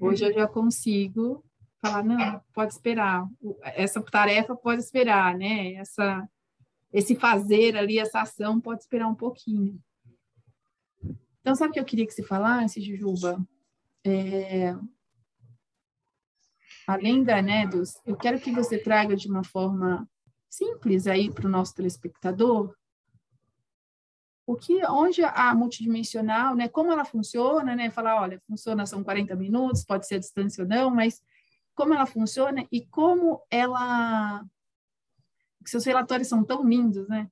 [0.00, 1.44] Hoje eu já consigo
[1.78, 3.28] falar, não, pode esperar.
[3.62, 5.74] Essa tarefa pode esperar, né?
[5.74, 6.26] Essa
[6.90, 9.78] esse fazer ali, essa ação pode esperar um pouquinho.
[11.40, 13.44] Então, sabe o que eu queria que você falasse, Jujuba?
[14.02, 14.74] É,
[16.86, 20.08] além da, né, dos, eu quero que você traga de uma forma
[20.48, 22.74] simples aí para o nosso telespectador
[24.46, 29.34] o que, onde a multidimensional, né, como ela funciona, né, falar, olha, funciona, são 40
[29.36, 31.22] minutos, pode ser a distância ou não, mas
[31.74, 34.44] como ela funciona e como ela
[35.66, 37.30] seus relatórios são tão lindos, né?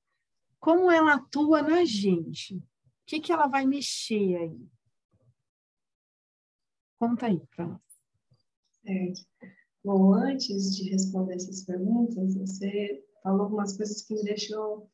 [0.59, 2.55] Como ela atua na gente?
[2.55, 2.63] O
[3.05, 4.67] que, que ela vai mexer aí?
[6.99, 7.81] Conta aí para nós.
[8.81, 9.21] Certo.
[9.83, 14.89] Bom, antes de responder essas perguntas, você falou algumas coisas que me deixou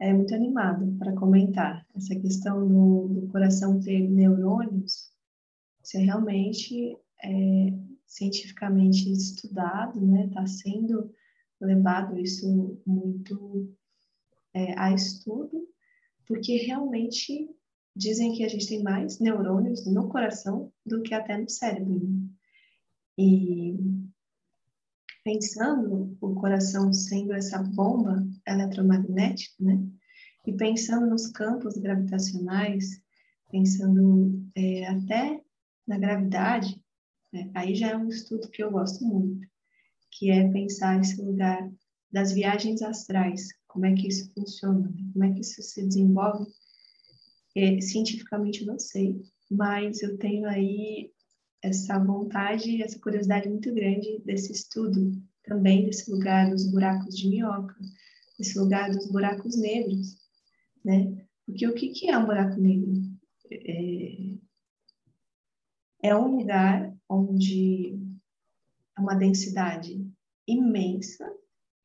[0.00, 1.86] é, muito animada para comentar.
[1.94, 5.10] Essa questão do, do, coração ter neurônios,
[5.82, 7.72] isso é realmente é,
[8.06, 10.26] cientificamente estudado, né?
[10.26, 11.12] Está sendo
[11.60, 13.74] levado isso muito
[14.54, 15.68] é, a estudo,
[16.26, 17.48] porque realmente
[17.94, 22.00] dizem que a gente tem mais neurônios no coração do que até no cérebro.
[22.00, 22.28] Né?
[23.18, 23.76] E
[25.28, 29.78] pensando o coração sendo essa bomba eletromagnética, né?
[30.46, 33.02] E pensando nos campos gravitacionais,
[33.50, 35.42] pensando é, até
[35.86, 36.82] na gravidade,
[37.30, 37.50] né?
[37.54, 39.46] aí já é um estudo que eu gosto muito
[40.10, 41.70] que é pensar esse lugar
[42.10, 46.50] das viagens astrais, como é que isso funciona, como é que isso se desenvolve.
[47.54, 51.12] É, cientificamente não sei, mas eu tenho aí
[51.62, 57.74] essa vontade, essa curiosidade muito grande desse estudo também desse lugar dos buracos de minhoca,
[58.38, 60.18] desse lugar dos buracos negros,
[60.84, 61.26] né?
[61.46, 62.92] Porque o que, que é um buraco negro?
[63.50, 64.34] É,
[66.02, 67.98] é um lugar onde
[68.98, 70.06] uma densidade
[70.46, 71.26] imensa,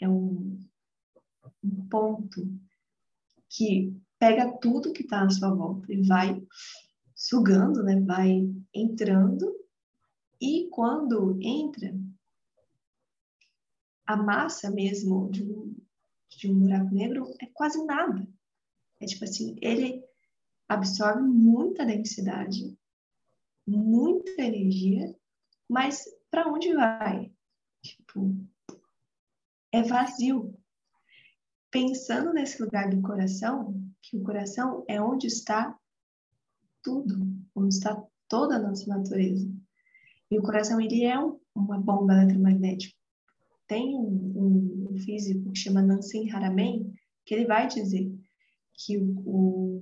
[0.02, 0.60] é um,
[1.64, 2.46] um ponto
[3.50, 6.42] que pega tudo que está à sua volta e vai
[7.16, 8.00] sugando, né?
[8.02, 8.42] vai
[8.74, 9.54] entrando,
[10.44, 11.98] e quando entra,
[14.06, 15.74] a massa mesmo de um,
[16.28, 18.28] de um buraco negro é quase nada.
[19.00, 20.04] É tipo assim, ele
[20.68, 22.78] absorve muita densidade,
[23.66, 25.18] muita energia,
[25.70, 27.34] mas para onde vai?
[27.82, 28.36] Tipo,
[29.72, 30.54] é vazio.
[31.72, 35.80] Pensando nesse lugar do coração, que o coração é onde está
[36.82, 39.63] tudo, onde está toda a nossa natureza.
[40.34, 42.92] E o coração, ele é um, uma bomba eletromagnética.
[43.68, 46.92] Tem um, um, físico que chama Nancy Haramein,
[47.24, 48.12] que ele vai dizer
[48.74, 49.82] que o, o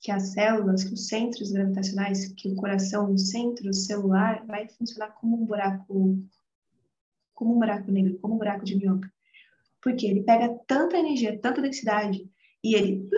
[0.00, 5.10] que as células, que os centros gravitacionais, que o coração, o centro celular, vai funcionar
[5.14, 6.22] como um buraco,
[7.34, 9.12] como um buraco negro, como um buraco de minhoca.
[9.82, 12.30] Porque ele pega tanta energia, tanta densidade,
[12.62, 13.10] e ele,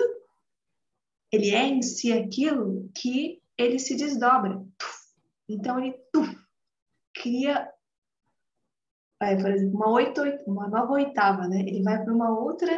[1.31, 4.65] ele é em si aquilo que ele se desdobra.
[5.47, 5.95] Então, ele
[7.27, 7.69] cria
[9.21, 11.61] é, por exemplo, uma, oito, uma nova oitava, né?
[11.61, 12.71] Ele vai para uma outra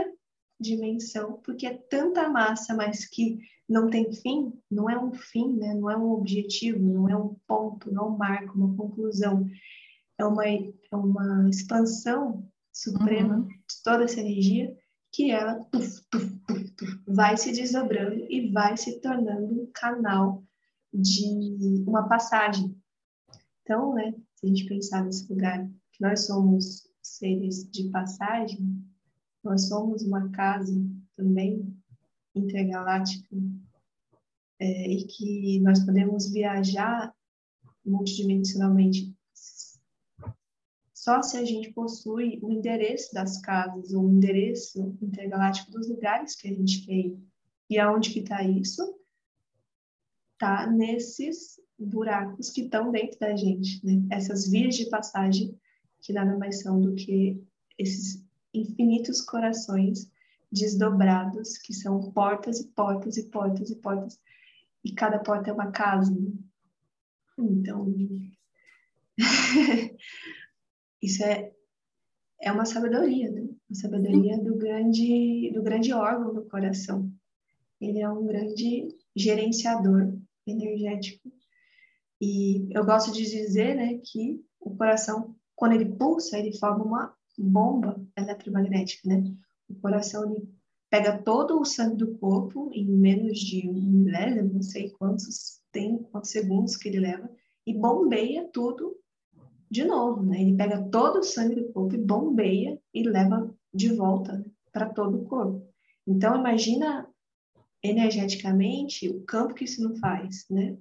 [0.60, 5.74] dimensão, porque é tanta massa, mas que não tem fim, não é um fim, né?
[5.74, 9.46] Não é um objetivo, não é um ponto, não é um marco, uma conclusão.
[10.16, 13.48] É uma, é uma expansão suprema uhum.
[13.48, 14.76] de toda essa energia
[15.12, 16.38] que ela tuf, tuf,
[16.76, 20.44] tuf, vai se desdobrando e vai se tornando um canal
[20.92, 22.76] de uma passagem.
[23.68, 28.82] Então, né, se a gente pensar nesse lugar que nós somos seres de passagem,
[29.44, 30.72] nós somos uma casa
[31.14, 31.76] também
[32.34, 33.36] intergaláctica
[34.58, 37.14] é, e que nós podemos viajar
[37.84, 39.14] multidimensionalmente
[40.94, 46.48] só se a gente possui o endereço das casas, o endereço intergaláctico dos lugares que
[46.48, 47.18] a gente quer ir.
[47.68, 48.98] E aonde que está isso?
[50.32, 54.02] Está nesses buracos que estão dentro da gente, né?
[54.10, 55.58] Essas vias de passagem
[56.00, 57.42] que nada mais são do que
[57.78, 60.10] esses infinitos corações
[60.50, 64.18] desdobrados, que são portas e portas e portas e portas,
[64.84, 66.10] e cada porta é uma casa.
[66.10, 66.32] Né?
[67.38, 67.94] Então,
[71.02, 71.52] isso é,
[72.40, 73.42] é uma sabedoria, né?
[73.42, 77.12] Uma sabedoria do grande, do grande órgão do coração.
[77.80, 81.30] Ele é um grande gerenciador energético.
[82.20, 87.14] E eu gosto de dizer, né, que o coração, quando ele pulsa, ele forma uma
[87.38, 89.22] bomba eletromagnética, né?
[89.68, 90.48] O coração ele
[90.90, 95.98] pega todo o sangue do corpo em menos de um milésimo, não sei quantos tem,
[96.10, 97.30] quantos segundos que ele leva,
[97.66, 98.96] e bombeia tudo
[99.70, 100.40] de novo, né?
[100.40, 105.18] Ele pega todo o sangue do corpo e bombeia e leva de volta para todo
[105.18, 105.62] o corpo.
[106.06, 107.06] Então, imagina
[107.82, 110.76] energeticamente o campo que isso não faz, né?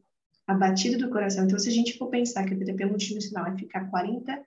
[0.48, 1.46] A batida do coração.
[1.46, 4.44] Então, se a gente for pensar que a terapia multidimensional é ficar 40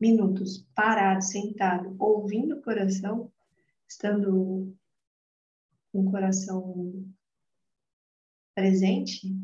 [0.00, 3.30] minutos parado, sentado, ouvindo o coração,
[3.88, 4.74] estando
[5.92, 7.04] com o coração
[8.54, 9.36] presente,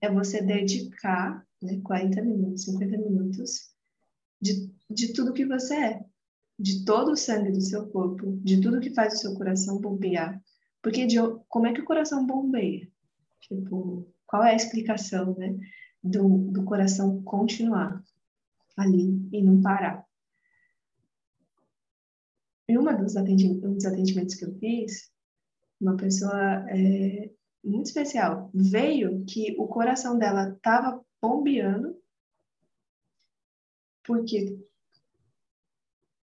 [0.00, 3.70] é você dedicar né, 40 minutos, 50 minutos
[4.40, 6.04] de, de tudo que você é,
[6.58, 10.42] de todo o sangue do seu corpo, de tudo que faz o seu coração bombear.
[10.82, 11.16] Porque de,
[11.48, 12.88] como é que o coração bombeia?
[13.40, 15.58] Tipo, qual é a explicação, né,
[16.02, 18.02] do, do coração continuar?
[18.80, 20.04] ali e não parar.
[22.68, 25.10] Em uma dos atendimentos, um dos atendimentos que eu fiz,
[25.80, 27.30] uma pessoa é,
[27.64, 31.98] muito especial veio que o coração dela estava bombeando
[34.04, 34.58] porque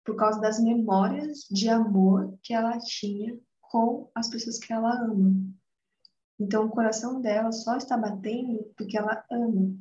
[0.05, 5.35] por causa das memórias de amor que ela tinha com as pessoas que ela ama.
[6.40, 9.76] Então, o coração dela só está batendo porque ela ama.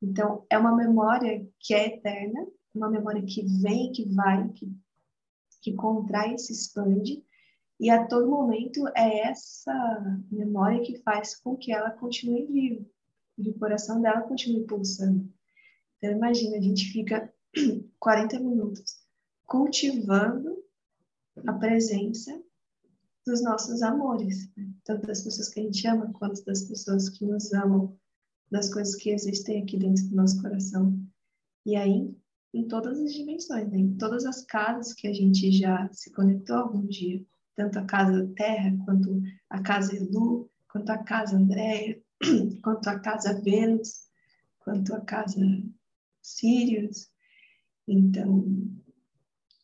[0.00, 4.74] Então, é uma memória que é eterna, uma memória que vem, que vai, que,
[5.60, 7.22] que contrai e se expande,
[7.78, 9.74] e a todo momento é essa
[10.30, 12.86] memória que faz com que ela continue viva,
[13.36, 15.30] e o coração dela continue pulsando.
[15.98, 17.32] Então, imagina, a gente fica
[18.00, 18.98] 40 minutos
[19.44, 20.56] cultivando
[21.46, 22.43] a presença
[23.26, 24.70] dos nossos amores, né?
[24.84, 27.96] tanto das pessoas que a gente ama quanto das pessoas que nos amam
[28.50, 30.98] das coisas que existem aqui dentro do nosso coração.
[31.64, 32.14] E aí,
[32.52, 33.78] em todas as dimensões, né?
[33.78, 37.24] em todas as casas que a gente já se conectou algum dia,
[37.56, 42.00] tanto a casa Terra, quanto a casa Elu, quanto a casa Andréia,
[42.62, 44.08] quanto a casa Vênus,
[44.58, 45.40] quanto a casa
[46.20, 47.10] Sirius.
[47.86, 48.44] Então,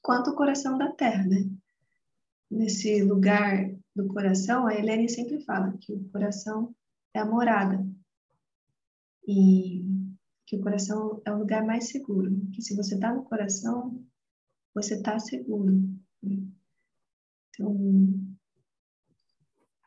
[0.03, 1.51] quanto o coração da Terra, né?
[2.51, 6.75] Nesse lugar do coração, a Helene sempre fala que o coração
[7.15, 7.87] é a morada
[9.27, 9.85] e
[10.47, 14.05] que o coração é o lugar mais seguro, que se você está no coração,
[14.75, 15.73] você está seguro.
[16.21, 16.43] Né?
[17.51, 18.37] Então,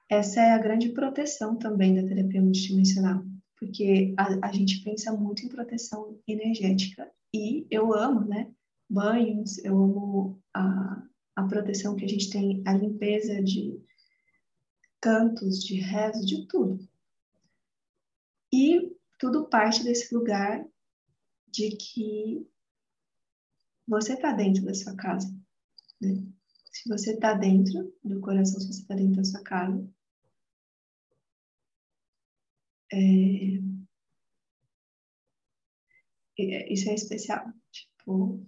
[0.10, 3.26] essa é a grande proteção também da terapia multidimensional,
[3.58, 8.50] porque a, a gente pensa muito em proteção energética e eu amo, né?
[8.90, 11.04] Banhos, eu amo a,
[11.36, 13.82] a proteção que a gente tem, a limpeza de
[15.02, 16.88] cantos, de rezo, de tudo.
[18.52, 20.66] E tudo parte desse lugar
[21.48, 22.48] de que
[23.88, 25.28] você está dentro da sua casa.
[26.00, 26.26] Né?
[26.72, 29.88] Se você está dentro do coração, se você está dentro da sua casa,
[32.92, 32.98] é...
[36.40, 37.52] é isso é especial.
[37.72, 38.46] Tipo,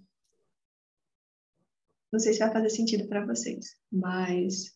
[2.16, 4.74] não sei se vai fazer sentido para vocês, mas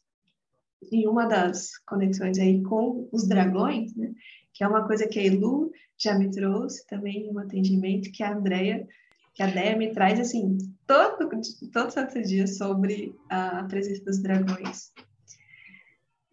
[0.92, 4.12] em uma das conexões aí com os dragões, né,
[4.52, 8.22] que é uma coisa que a Elu já me trouxe também em um atendimento, que
[8.22, 8.86] a Andrea
[9.32, 11.30] que a Deia me traz, assim, todo,
[11.72, 14.92] todo santo dia sobre a presença dos dragões,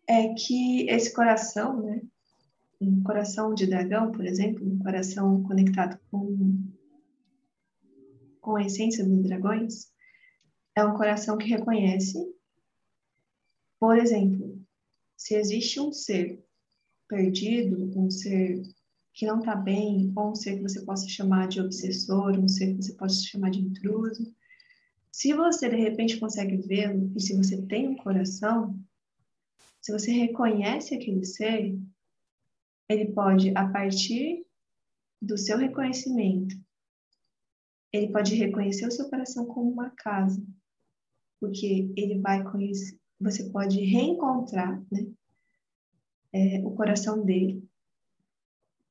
[0.09, 2.01] é que esse coração, né,
[2.81, 6.65] um coração de dragão, por exemplo, um coração conectado com,
[8.41, 9.95] com a essência dos dragões,
[10.77, 12.15] é um coração que reconhece,
[13.79, 14.63] por exemplo,
[15.17, 16.45] se existe um ser
[17.07, 18.61] perdido, um ser
[19.11, 22.75] que não está bem, ou um ser que você possa chamar de obsessor, um ser
[22.75, 24.31] que você possa chamar de intruso,
[25.11, 28.79] se você de repente consegue vê-lo e se você tem um coração,
[29.81, 31.75] se você reconhece aquele ser,
[32.87, 34.45] ele pode, a partir
[35.19, 36.55] do seu reconhecimento,
[37.91, 40.45] ele pode reconhecer o seu coração como uma casa,
[41.39, 45.07] porque ele vai conhecer, você pode reencontrar né,
[46.33, 47.67] é, o coração dele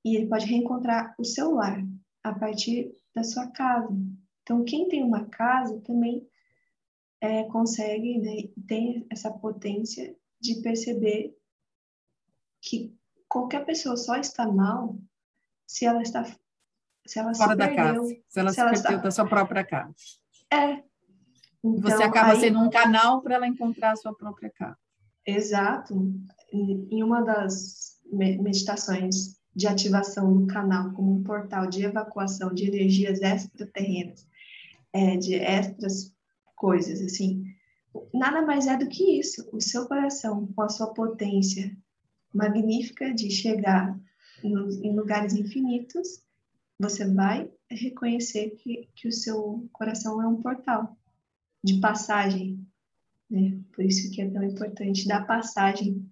[0.05, 1.85] e ele pode reencontrar o seu lar
[2.23, 3.89] a partir da sua casa.
[4.43, 6.27] Então, quem tem uma casa também
[7.21, 11.37] é, consegue, né, tem essa potência de perceber
[12.61, 12.95] que
[13.29, 14.99] qualquer pessoa só está mal
[15.67, 16.25] se ela está
[17.07, 19.03] se ela fora se da perdeu, casa, se ela se, se ela perdeu está...
[19.03, 19.95] da sua própria casa.
[20.53, 20.83] É.
[21.75, 22.41] Então, você acaba aí...
[22.41, 24.77] sendo um canal para ela encontrar a sua própria casa.
[25.27, 26.15] Exato.
[26.53, 33.21] Em uma das meditações de ativação do canal como um portal de evacuação de energias
[33.21, 34.27] extraterrenas,
[34.93, 36.15] é, de extras
[36.55, 37.45] coisas, assim,
[38.13, 39.49] nada mais é do que isso.
[39.53, 41.77] O seu coração, com a sua potência
[42.33, 43.99] magnífica de chegar
[44.45, 46.23] no, em lugares infinitos,
[46.79, 50.97] você vai reconhecer que, que o seu coração é um portal
[51.63, 52.65] de passagem.
[53.31, 53.59] Né?
[53.75, 56.09] Por isso que é tão importante dar passagem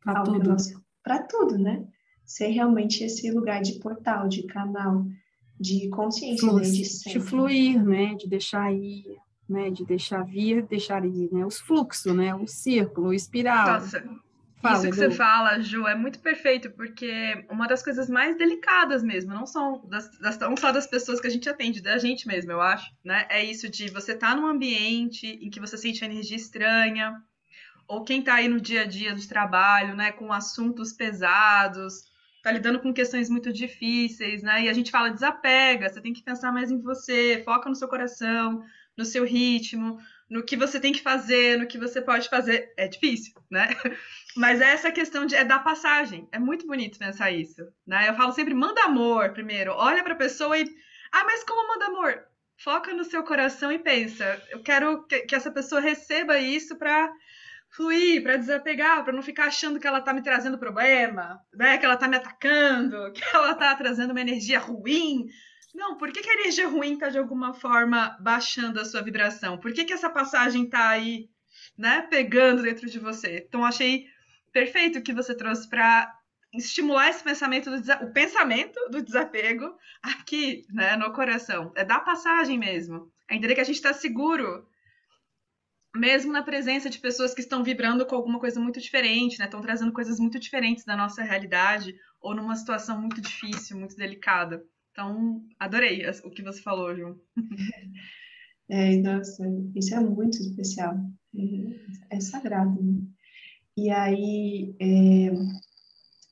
[0.00, 0.56] para tudo.
[1.02, 1.86] Para tudo, né?
[2.24, 5.06] Ser realmente esse lugar de portal, de canal,
[5.58, 6.62] de consciência, Flu né?
[6.62, 8.14] de, de fluir, né?
[8.14, 13.08] De deixar ir né, de deixar vir, deixar ir, né, os fluxos, né, o círculo,
[13.08, 13.80] o espiral.
[13.80, 14.04] Nossa,
[14.60, 15.10] fala, isso que Edu.
[15.10, 19.78] você fala, Ju, é muito perfeito, porque uma das coisas mais delicadas mesmo, não só
[19.88, 22.90] das, das, não só das pessoas que a gente atende, da gente mesmo, eu acho,
[23.04, 27.14] né, é isso de você estar tá num ambiente em que você sente energia estranha,
[27.86, 32.08] ou quem está aí no dia a dia do trabalho, né, com assuntos pesados,
[32.42, 34.64] tá lidando com questões muito difíceis, né?
[34.64, 37.88] E a gente fala desapega, você tem que pensar mais em você, foca no seu
[37.88, 38.62] coração,
[38.96, 39.98] no seu ritmo,
[40.30, 42.72] no que você tem que fazer, no que você pode fazer.
[42.76, 43.68] É difícil, né?
[44.36, 46.28] Mas essa questão de é dar passagem.
[46.30, 48.08] É muito bonito pensar isso, né?
[48.08, 49.72] Eu falo sempre, manda amor primeiro.
[49.72, 50.68] Olha para a pessoa e
[51.12, 52.22] ah, mas como manda amor?
[52.58, 57.10] Foca no seu coração e pensa, eu quero que, que essa pessoa receba isso para
[57.70, 61.78] fluir, para desapegar, para não ficar achando que ela tá me trazendo problema, né?
[61.78, 65.26] Que ela tá me atacando, que ela tá trazendo uma energia ruim,
[65.78, 69.56] não, por que, que a energia ruim está de alguma forma baixando a sua vibração?
[69.56, 71.30] Por que, que essa passagem está aí,
[71.76, 73.44] né, pegando dentro de você?
[73.48, 74.06] Então, achei
[74.52, 76.12] perfeito o que você trouxe para
[76.52, 81.72] estimular esse pensamento, do, o pensamento do desapego aqui, né, no coração.
[81.76, 83.10] É dar passagem mesmo.
[83.30, 84.66] É entender que a gente está seguro,
[85.94, 89.44] mesmo na presença de pessoas que estão vibrando com alguma coisa muito diferente, né?
[89.44, 94.64] Estão trazendo coisas muito diferentes da nossa realidade ou numa situação muito difícil, muito delicada.
[94.98, 97.20] Então, adorei o que você falou, Ju.
[98.70, 100.94] É, nossa, isso é muito especial.
[101.34, 103.00] É, é sagrado, né?
[103.78, 105.30] E aí, é,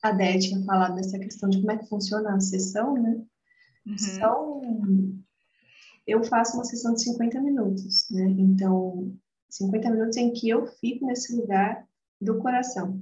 [0.03, 3.25] a Dé tinha falado dessa questão de como é que funciona a sessão, né?
[3.87, 3.97] Uhum.
[3.97, 4.61] São...
[6.05, 8.29] Eu faço uma sessão de 50 minutos, né?
[8.37, 9.17] Então,
[9.49, 11.87] 50 minutos em que eu fico nesse lugar
[12.21, 13.01] do coração,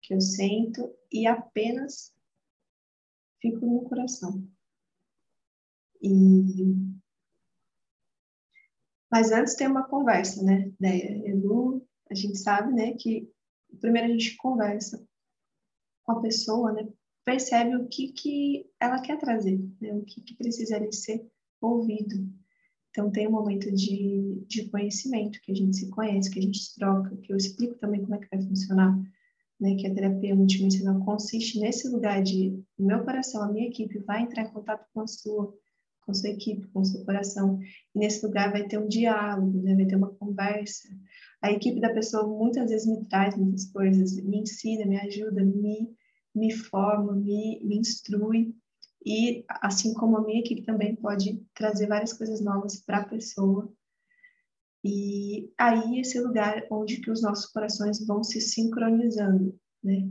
[0.00, 2.14] que eu sento e apenas
[3.40, 4.46] fico no coração.
[6.06, 6.74] E...
[9.10, 10.72] Mas antes tem uma conversa, né?
[11.24, 13.28] Edu, a gente sabe, né, que
[13.80, 15.04] primeiro a gente conversa
[16.04, 16.88] com a pessoa, né?
[17.24, 19.92] Percebe o que, que ela quer trazer, né?
[19.94, 21.26] O que, que precisaria ser
[21.60, 22.28] ouvido.
[22.90, 26.74] Então, tem um momento de, de conhecimento, que a gente se conhece, que a gente
[26.76, 28.96] troca, que eu explico também como é que vai funcionar,
[29.60, 29.74] né?
[29.74, 34.22] Que a terapia multidimensional consiste nesse lugar de, o meu coração, a minha equipe vai
[34.22, 35.52] entrar em contato com a sua,
[36.06, 37.58] com sua equipe, com seu coração.
[37.94, 39.74] E nesse lugar vai ter um diálogo, né?
[39.74, 40.88] vai ter uma conversa.
[41.42, 45.90] A equipe da pessoa muitas vezes me traz muitas coisas, me ensina, me ajuda, me,
[46.34, 48.54] me forma, me, me instrui.
[49.04, 53.70] E assim como a minha equipe também pode trazer várias coisas novas para a pessoa.
[54.84, 60.08] E aí esse lugar onde que os nossos corações vão se sincronizando, né?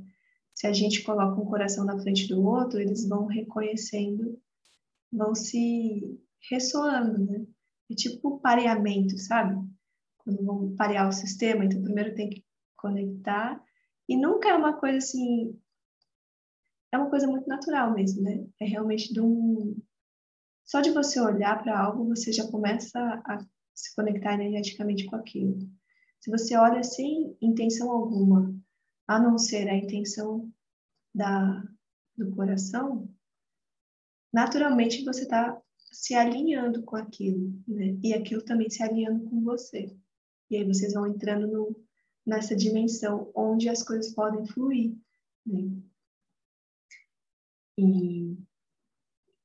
[0.53, 4.39] Se a gente coloca um coração na frente do outro, eles vão reconhecendo
[5.15, 7.45] vão se ressoando, né?
[7.89, 9.55] É tipo pareamento, sabe?
[10.17, 12.43] Quando vão parear o sistema, então primeiro tem que
[12.75, 13.63] conectar.
[14.07, 15.59] E nunca é uma coisa assim.
[16.91, 18.47] É uma coisa muito natural mesmo, né?
[18.59, 19.77] É realmente de um.
[20.63, 23.37] Só de você olhar para algo, você já começa a
[23.73, 25.59] se conectar energeticamente com aquilo.
[26.19, 28.55] Se você olha sem intenção alguma,
[29.07, 30.51] a não ser a intenção
[31.13, 31.63] da,
[32.17, 33.07] do coração,
[34.35, 35.57] naturalmente você está
[35.93, 37.97] se alinhando com aquilo, né?
[38.03, 39.95] E aquilo também se alinhando com você.
[40.51, 41.73] E aí vocês vão entrando no,
[42.27, 44.93] nessa dimensão onde as coisas podem fluir,
[45.45, 45.81] né?
[47.79, 48.37] E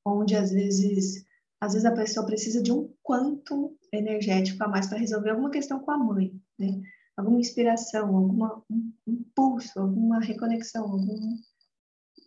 [0.05, 1.25] onde às vezes,
[1.61, 5.79] às vezes a pessoa precisa de um quanto energético a mais para resolver alguma questão
[5.79, 6.81] com a mãe, né?
[7.15, 11.37] Alguma inspiração, alguma um impulso, alguma reconexão, algum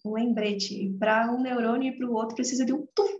[0.04, 0.94] um lembrete.
[0.98, 3.12] Para um neurônio e para o outro precisa de um tuf,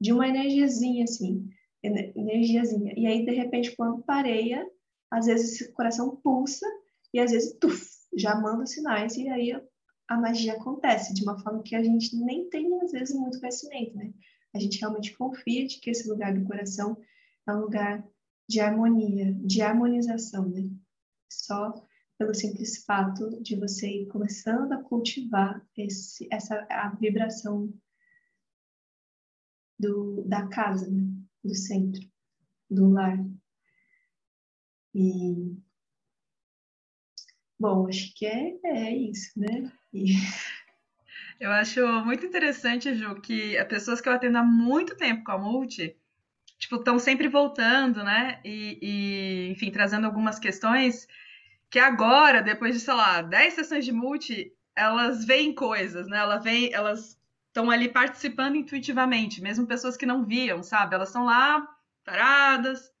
[0.00, 1.48] de uma energiazinha assim,
[1.82, 2.94] energiazinha.
[2.96, 4.64] E aí de repente quando pareia,
[5.10, 6.66] às vezes o coração pulsa
[7.12, 7.84] e às vezes tuf,
[8.16, 9.52] já manda sinais e aí
[10.08, 13.96] a, magia acontece de uma forma que a gente nem tem às vezes muito conhecimento,
[13.96, 14.12] né?
[14.54, 16.96] A gente realmente confia de que esse lugar do coração
[17.48, 18.06] é um lugar
[18.48, 20.68] de harmonia, de harmonização, né?
[21.30, 21.72] Só
[22.22, 27.74] pelo simples fato de você ir começando a cultivar esse, essa a vibração
[29.76, 31.02] do, da casa, né?
[31.42, 32.00] do centro,
[32.70, 33.18] do lar.
[34.94, 35.56] E
[37.58, 39.72] bom, acho que é, é isso, né?
[39.92, 40.12] E...
[41.40, 45.32] Eu acho muito interessante, Ju, que as pessoas que eu atendo há muito tempo com
[45.32, 45.96] a Multi,
[46.56, 48.40] tipo, estão sempre voltando, né?
[48.44, 51.08] E, e, enfim, trazendo algumas questões
[51.72, 56.18] que agora, depois de, sei lá, 10 sessões de Multi, elas veem coisas, né?
[56.18, 60.94] Elas veem, elas estão ali participando intuitivamente, mesmo pessoas que não viam, sabe?
[60.94, 61.66] Elas estão lá
[62.04, 62.92] paradas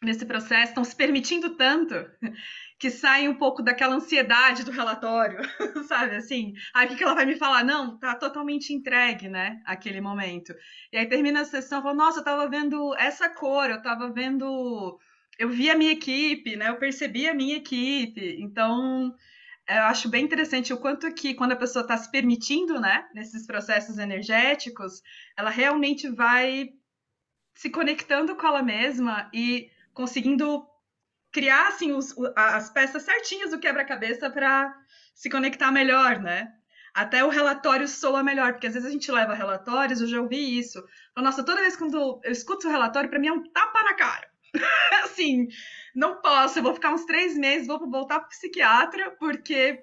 [0.00, 1.94] nesse processo, estão se permitindo tanto
[2.78, 5.40] que sai um pouco daquela ansiedade do relatório,
[5.88, 6.14] sabe?
[6.14, 7.64] Assim, aí o que ela vai me falar?
[7.64, 9.60] Não, tá totalmente entregue, né?
[9.66, 10.54] Aquele momento.
[10.92, 14.96] E aí termina a sessão, fala, nossa, eu tava vendo essa cor, eu tava vendo.
[15.42, 16.68] Eu vi a minha equipe, né?
[16.68, 18.36] Eu percebi a minha equipe.
[18.40, 19.12] Então,
[19.68, 23.44] eu acho bem interessante o quanto que quando a pessoa está se permitindo, né, nesses
[23.44, 25.02] processos energéticos,
[25.36, 26.68] ela realmente vai
[27.56, 30.64] se conectando com ela mesma e conseguindo
[31.32, 34.72] criar assim os, as peças certinhas do quebra-cabeça para
[35.12, 36.52] se conectar melhor, né?
[36.94, 40.56] Até o relatório soa melhor, porque às vezes a gente leva relatórios, eu já ouvi
[40.56, 40.80] isso.
[41.16, 44.31] Nossa, toda vez quando eu escuto o relatório, para mim é um tapa na cara.
[45.04, 45.48] assim,
[45.94, 49.82] não posso, eu vou ficar uns três meses, vou voltar para psiquiatra, porque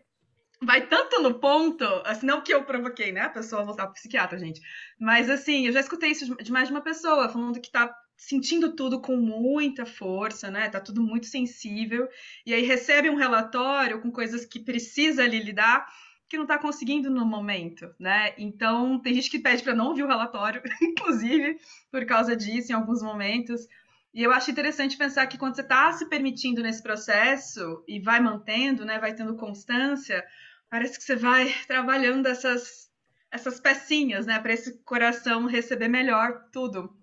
[0.62, 4.38] vai tanto no ponto, assim, não que eu provoquei, né, a pessoa voltar para psiquiatra,
[4.38, 4.62] gente.
[5.00, 8.76] Mas assim, eu já escutei isso de mais de uma pessoa, falando que tá sentindo
[8.76, 10.68] tudo com muita força, né?
[10.68, 12.06] Tá tudo muito sensível.
[12.46, 15.88] E aí recebe um relatório com coisas que precisa ali lidar
[16.28, 18.34] que não está conseguindo no momento, né?
[18.38, 21.58] Então, tem gente que pede para não ouvir o relatório, inclusive,
[21.90, 23.68] por causa disso, em alguns momentos.
[24.14, 28.20] E eu acho interessante pensar que quando você está se permitindo nesse processo e vai
[28.20, 30.26] mantendo, né, vai tendo constância,
[30.70, 32.90] parece que você vai trabalhando essas,
[33.32, 36.98] essas pecinhas, né, para esse coração receber melhor tudo.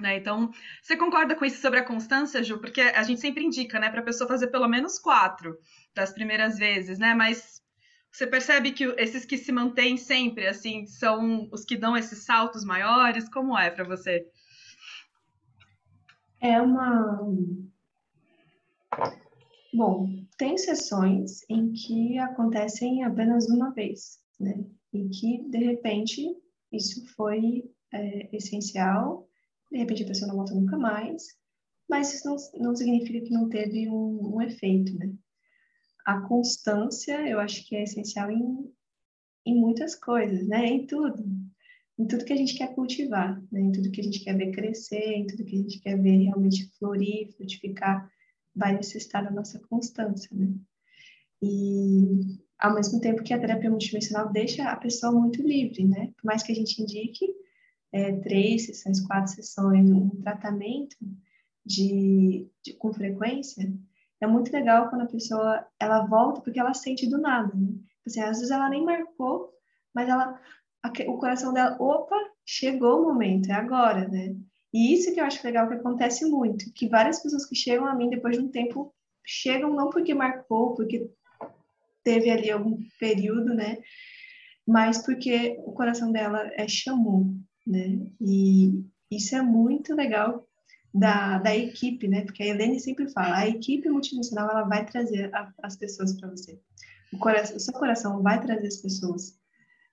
[0.00, 0.16] Né?
[0.16, 0.50] Então,
[0.82, 2.58] você concorda com isso sobre a constância, Ju?
[2.58, 5.58] Porque a gente sempre indica, né, para a pessoa fazer pelo menos quatro
[5.94, 7.12] das primeiras vezes, né?
[7.14, 7.60] Mas
[8.10, 12.64] você percebe que esses que se mantêm sempre, assim, são os que dão esses saltos
[12.64, 13.28] maiores?
[13.28, 14.26] Como é para você?
[16.40, 17.20] É uma.
[19.72, 24.64] Bom, tem sessões em que acontecem apenas uma vez, né?
[24.92, 26.36] E que, de repente,
[26.72, 29.28] isso foi é, essencial
[29.70, 31.38] de repente a pessoa não volta nunca mais,
[31.88, 35.12] mas isso não, não significa que não teve um, um efeito, né?
[36.04, 38.72] A constância, eu acho que é essencial em,
[39.46, 40.66] em muitas coisas, né?
[40.66, 41.24] Em tudo.
[42.00, 43.60] Em tudo que a gente quer cultivar, né?
[43.60, 46.16] Em tudo que a gente quer ver crescer, em tudo que a gente quer ver
[46.16, 48.10] realmente florir, frutificar,
[48.56, 50.50] vai necessitar da nossa constância, né?
[51.42, 56.10] E ao mesmo tempo que a terapia multidimensional deixa a pessoa muito livre, né?
[56.16, 57.28] Por mais que a gente indique,
[57.92, 60.96] é, três sessões, quatro sessões, um tratamento
[61.66, 63.70] de, de, com frequência,
[64.22, 67.74] é muito legal quando a pessoa ela volta porque ela sente do nada, né?
[68.06, 69.52] Assim, às vezes ela nem marcou,
[69.94, 70.40] mas ela
[71.06, 74.34] o coração dela, opa, chegou o momento, é agora, né?
[74.72, 77.94] E isso que eu acho legal que acontece muito, que várias pessoas que chegam a
[77.94, 81.10] mim depois de um tempo chegam não porque marcou, porque
[82.02, 83.78] teve ali algum período, né?
[84.66, 87.26] Mas porque o coração dela é chamou,
[87.66, 88.00] né?
[88.20, 90.46] E isso é muito legal
[90.94, 92.22] da, da equipe, né?
[92.22, 96.30] Porque a Helene sempre fala, a equipe multidimensional ela vai trazer a, as pessoas para
[96.30, 96.58] você.
[97.12, 99.39] O, coração, o seu coração vai trazer as pessoas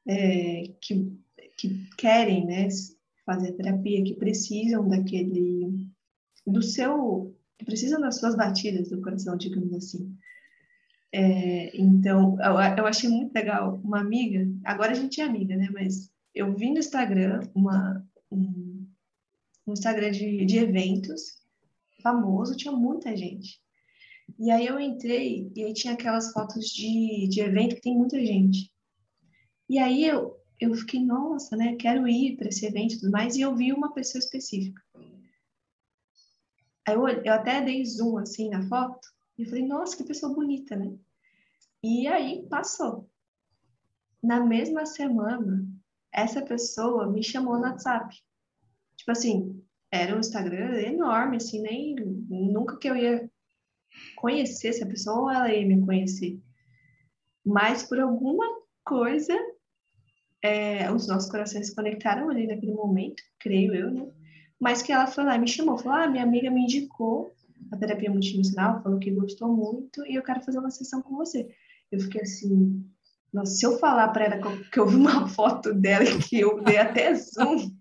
[0.07, 1.11] é, que,
[1.57, 2.67] que querem, né?
[3.25, 5.87] Fazer terapia, que precisam daquele
[6.45, 7.35] do seu
[7.65, 10.15] precisam das suas batidas do coração, digamos assim.
[11.11, 13.79] É, então, eu, eu, achei muito legal.
[13.83, 15.67] Uma amiga, agora a gente é amiga, né?
[15.73, 18.87] Mas eu vi no Instagram uma, um,
[19.65, 21.37] um Instagram de, de eventos
[22.01, 23.59] famoso, tinha muita gente.
[24.37, 28.23] E aí eu entrei e aí tinha aquelas fotos de, de evento que tem muita
[28.23, 28.71] gente.
[29.69, 31.75] E aí eu, eu fiquei, nossa, né?
[31.75, 33.35] Quero ir para esse evento e tudo mais.
[33.35, 34.81] E eu vi uma pessoa específica.
[36.87, 39.07] Aí eu, eu até dei zoom assim na foto
[39.37, 40.97] e falei, nossa, que pessoa bonita, né?
[41.83, 43.09] E aí passou.
[44.23, 45.67] Na mesma semana,
[46.11, 48.15] essa pessoa me chamou no WhatsApp.
[48.95, 51.95] Tipo assim, era um Instagram enorme, assim, nem
[52.29, 53.29] nunca que eu ia
[54.15, 56.41] conhecer essa pessoa ou ela ia me conhecer.
[57.45, 58.45] Mas por alguma
[58.83, 59.33] coisa,
[60.41, 64.07] é, os nossos corações se conectaram ali naquele momento, creio eu, né?
[64.59, 67.31] mas que ela foi lá e me chamou, falou, ah, minha amiga me indicou
[67.71, 71.47] a terapia multidimensional, falou que gostou muito e eu quero fazer uma sessão com você.
[71.91, 72.85] Eu fiquei assim,
[73.33, 76.63] nossa, se eu falar para ela que eu vi uma foto dela e que eu
[76.63, 77.71] dei até zoom,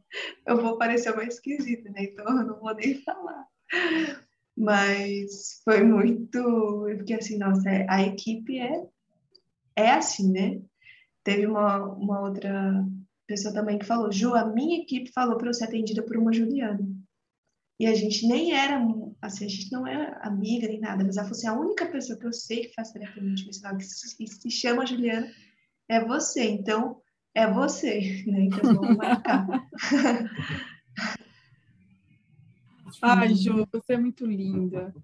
[0.46, 2.04] eu vou parecer mais esquisita, né?
[2.04, 3.46] Então eu não vou nem falar.
[4.56, 6.38] Mas foi muito,
[6.88, 8.86] eu fiquei assim, nossa, é, a equipe é
[9.76, 10.60] é assim, né?
[11.26, 12.86] Teve uma, uma outra
[13.26, 16.32] pessoa também que falou, Ju, a minha equipe falou para eu ser atendida por uma
[16.32, 16.78] Juliana.
[17.80, 18.80] E a gente nem era,
[19.20, 22.16] assim, a gente não é amiga nem nada, mas ela falou assim, a única pessoa
[22.16, 25.28] que eu sei que faz terapia multidimensional, que se, que se chama Juliana,
[25.88, 26.48] é você.
[26.48, 27.02] Então,
[27.34, 28.44] é você, né?
[28.44, 29.48] Então, vamos marcar.
[33.02, 34.94] Ai, Ju, você é muito linda.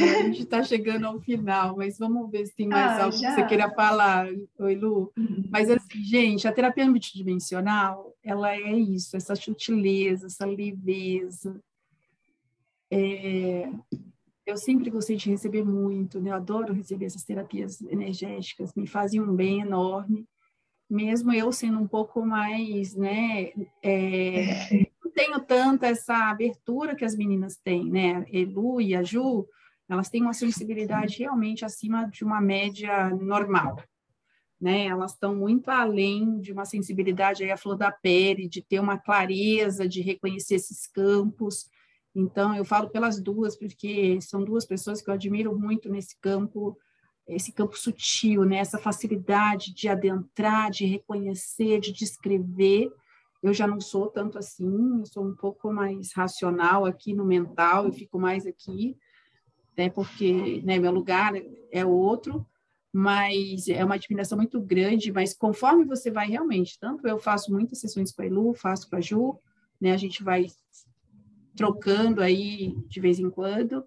[0.00, 3.16] É, a gente está chegando ao final, mas vamos ver se tem mais ah, algo
[3.16, 3.28] já?
[3.28, 4.26] que você queira falar,
[4.58, 5.12] oi Lu.
[5.16, 5.48] Uhum.
[5.50, 11.60] Mas assim, gente, a terapia multidimensional, ela é isso, essa sutileza, essa leveza.
[12.90, 13.68] É...
[14.46, 16.30] Eu sempre gostei de receber muito, né?
[16.30, 20.24] Eu adoro receber essas terapias energéticas, me fazem um bem enorme,
[20.88, 23.50] mesmo eu sendo um pouco mais, né?
[23.82, 24.86] É...
[25.04, 28.24] Não tenho tanta essa abertura que as meninas têm, né?
[28.32, 29.46] Elu e a Ju,
[29.88, 33.76] elas têm uma sensibilidade realmente acima de uma média normal,
[34.60, 34.86] né?
[34.86, 38.98] Elas estão muito além de uma sensibilidade aí a flor da pele, de ter uma
[38.98, 41.68] clareza, de reconhecer esses campos.
[42.14, 46.76] Então, eu falo pelas duas, porque são duas pessoas que eu admiro muito nesse campo,
[47.28, 48.56] esse campo sutil, né?
[48.56, 52.90] Essa facilidade de adentrar, de reconhecer, de descrever.
[53.40, 57.86] Eu já não sou tanto assim, eu sou um pouco mais racional aqui no mental,
[57.86, 58.96] eu fico mais aqui
[59.76, 61.32] né, porque né, meu lugar
[61.70, 62.46] é outro,
[62.92, 67.78] mas é uma admiração muito grande, mas conforme você vai realmente, tanto eu faço muitas
[67.78, 69.38] sessões com a Elu, faço com a Ju,
[69.80, 70.46] né, a gente vai
[71.54, 73.84] trocando aí de vez em quando,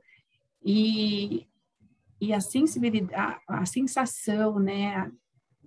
[0.63, 1.47] e,
[2.21, 3.15] e a sensibilidade,
[3.47, 5.11] a, a sensação, né,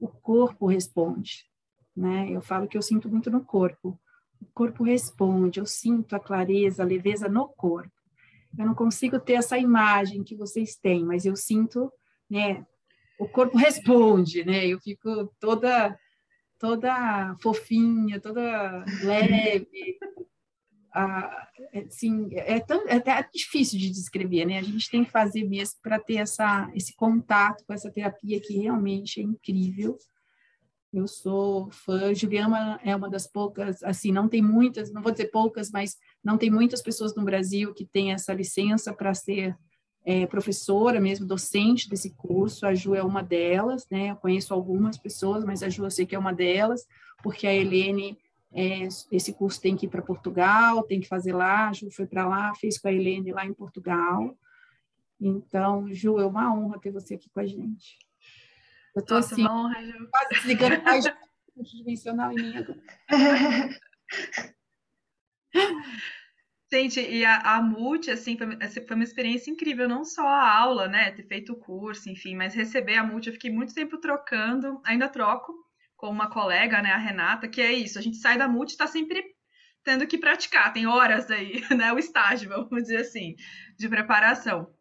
[0.01, 1.45] o corpo responde,
[1.97, 3.99] né, eu falo que eu sinto muito no corpo,
[4.41, 8.02] o corpo responde, eu sinto a clareza, a leveza no corpo,
[8.59, 11.91] eu não consigo ter essa imagem que vocês têm, mas eu sinto,
[12.31, 12.65] né,
[13.19, 14.67] o corpo responde, né?
[14.67, 15.97] Eu fico toda
[16.59, 19.99] toda fofinha, toda leve.
[20.95, 21.49] Ah,
[21.89, 24.59] assim, é, tão, é até difícil de descrever, né?
[24.59, 28.59] A gente tem que fazer mesmo para ter essa, esse contato com essa terapia que
[28.59, 29.97] realmente é incrível.
[30.93, 32.13] Eu sou fã.
[32.15, 36.39] Juliana é uma das poucas, assim, não tem muitas, não vou dizer poucas, mas não
[36.39, 39.57] tem muitas pessoas no Brasil que têm essa licença para ser
[40.05, 42.67] é, professora, mesmo docente desse curso.
[42.67, 44.11] A Ju é uma delas, né?
[44.11, 46.87] Eu conheço algumas pessoas, mas a Ju eu sei que é uma delas,
[47.23, 48.19] porque a Helene,
[48.53, 51.69] é, esse curso tem que ir para Portugal, tem que fazer lá.
[51.69, 54.37] A Ju foi para lá, fez com a Helene lá em Portugal.
[55.21, 57.99] Então, Ju, é uma honra ter você aqui com a gente.
[58.95, 60.09] Eu tô Nossa, assim, honra, Ju.
[60.11, 61.05] quase desligando mais
[61.57, 62.83] multidimensional em mim agora.
[66.73, 68.47] Gente, e a, a Multi, assim, foi,
[68.87, 72.55] foi uma experiência incrível, não só a aula, né, ter feito o curso, enfim, mas
[72.55, 75.53] receber a Multi, eu fiquei muito tempo trocando, ainda troco
[75.97, 78.79] com uma colega, né, a Renata, que é isso, a gente sai da Multi e
[78.79, 79.23] tá sempre
[79.85, 83.37] tendo que praticar, tem horas aí, né, o estágio, vamos dizer assim,
[83.79, 84.73] de preparação.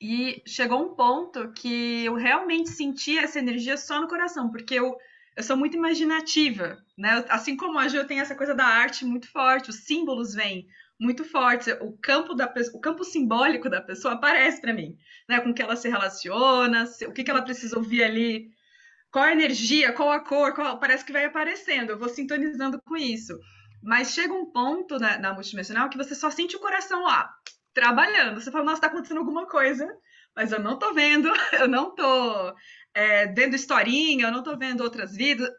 [0.00, 4.96] E chegou um ponto que eu realmente senti essa energia só no coração, porque eu
[5.40, 7.24] eu sou muito imaginativa, né?
[7.30, 10.66] Assim como a Ju tem essa coisa da arte muito forte, os símbolos vêm
[11.00, 15.40] muito fortes, o campo da o campo simbólico da pessoa aparece para mim, né?
[15.40, 18.50] Com que ela se relaciona, o que, que ela precisa ouvir ali,
[19.10, 20.78] qual a energia, qual a cor, qual...
[20.78, 21.90] parece que vai aparecendo.
[21.90, 23.38] Eu vou sintonizando com isso.
[23.82, 27.32] Mas chega um ponto na, na multidimensional que você só sente o coração lá,
[27.72, 28.38] trabalhando.
[28.42, 29.88] Você fala, nossa, está acontecendo alguma coisa,
[30.40, 32.54] mas eu não estou vendo, eu não estou
[32.94, 35.50] é, vendo historinha, eu não estou vendo outras vidas.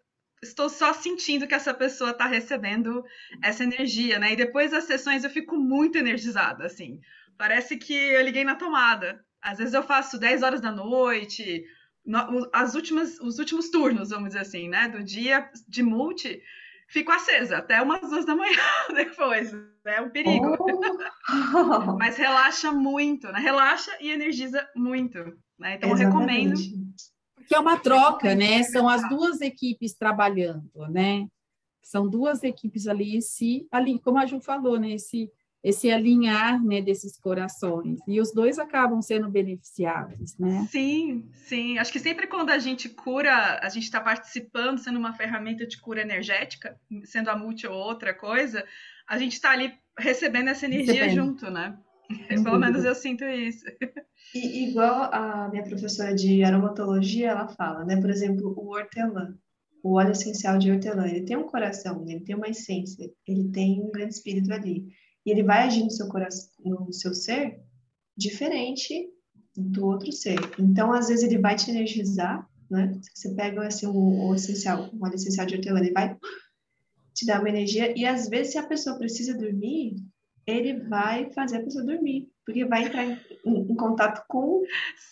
[0.42, 3.04] Estou só sentindo que essa pessoa está recebendo
[3.44, 4.34] essa energia, né?
[4.34, 7.00] E depois das sessões eu fico muito energizada, assim.
[7.38, 9.24] Parece que eu liguei na tomada.
[9.40, 11.64] Às vezes eu faço 10 horas da noite,
[12.04, 14.88] no, as últimas, os últimos turnos, vamos dizer assim, né?
[14.88, 16.42] Do dia de multi,
[16.92, 18.58] fico acesa até umas duas da manhã
[18.94, 19.52] depois.
[19.86, 20.58] É um perigo.
[20.60, 21.98] Oh.
[21.98, 23.40] Mas relaxa muito, né?
[23.40, 25.18] Relaxa e energiza muito.
[25.58, 25.76] Né?
[25.76, 26.60] Então, recomendo.
[27.48, 28.64] Que é uma troca, né?
[28.64, 31.28] São as duas equipes trabalhando, né?
[31.82, 34.92] São duas equipes ali, se ali, como a Ju falou, né?
[34.92, 35.32] Esse
[35.64, 38.00] esse alinhar né, desses corações.
[38.08, 40.68] E os dois acabam sendo beneficiados, né?
[40.72, 41.78] Sim, sim.
[41.78, 45.80] Acho que sempre quando a gente cura, a gente está participando, sendo uma ferramenta de
[45.80, 48.66] cura energética, sendo a multi ou outra coisa,
[49.08, 51.28] a gente está ali recebendo essa energia recebendo.
[51.28, 51.78] junto, né?
[52.44, 53.66] Pelo menos eu sinto isso.
[54.34, 58.00] E, igual a minha professora de aromatologia, ela fala, né?
[58.00, 59.36] Por exemplo, o hortelã,
[59.84, 63.82] o óleo essencial de hortelã, ele tem um coração, ele tem uma essência, ele tem
[63.82, 64.88] um grande espírito ali
[65.26, 67.60] e ele vai agir no seu coração, no seu ser,
[68.18, 69.10] diferente
[69.56, 70.38] do outro ser.
[70.60, 73.00] Então, às vezes, ele vai te energizar, né?
[73.14, 76.18] Você pega assim, o, o essencial, o óleo essencial de hortelã, ele vai
[77.14, 79.96] te dar uma energia, e às vezes, se a pessoa precisa dormir,
[80.48, 84.64] ele vai fazer a pessoa dormir, porque vai entrar em, em, em contato com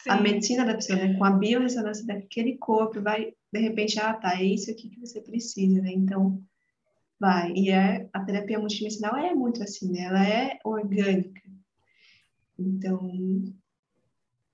[0.03, 0.09] Sim.
[0.09, 1.17] a medicina da pessoa, né?
[1.17, 5.21] com a biorressonância daquele corpo, vai, de repente, ah, tá, é isso aqui que você
[5.21, 5.91] precisa, né?
[5.91, 6.41] Então,
[7.19, 7.51] Vai.
[7.53, 10.03] E é, a terapia multidimensional é muito assim, né?
[10.03, 11.41] Ela é orgânica.
[12.57, 13.11] Então,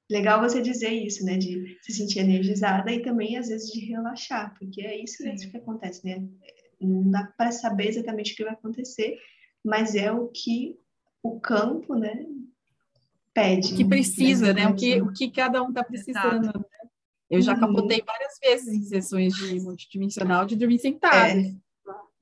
[0.09, 1.37] legal você dizer isso, né?
[1.37, 5.57] De se sentir energizada e também, às vezes, de relaxar, porque é isso mesmo que
[5.57, 6.27] acontece, né?
[6.81, 9.17] Não dá para saber exatamente o que vai acontecer,
[9.63, 10.75] mas é o que
[11.21, 12.25] o campo, né?
[13.33, 13.73] Pede.
[13.73, 14.67] O que precisa, né?
[14.67, 16.47] O que, o que cada um está precisando.
[16.47, 16.89] Né?
[17.29, 17.59] Eu já uhum.
[17.59, 21.39] capotei várias vezes em sessões de multidimensional de dormir sentada.
[21.39, 21.64] É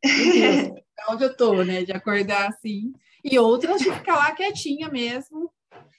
[1.10, 1.84] onde eu tô, né?
[1.84, 2.94] De acordar assim.
[3.24, 5.50] E outras de ficar lá quietinha mesmo,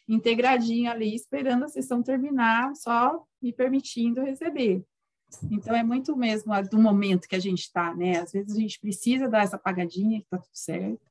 [0.07, 4.85] integradinha ali, esperando a sessão terminar, só me permitindo receber.
[5.51, 8.21] Então, é muito mesmo do momento que a gente está, né?
[8.21, 11.11] Às vezes a gente precisa dar essa apagadinha, que tá tudo certo.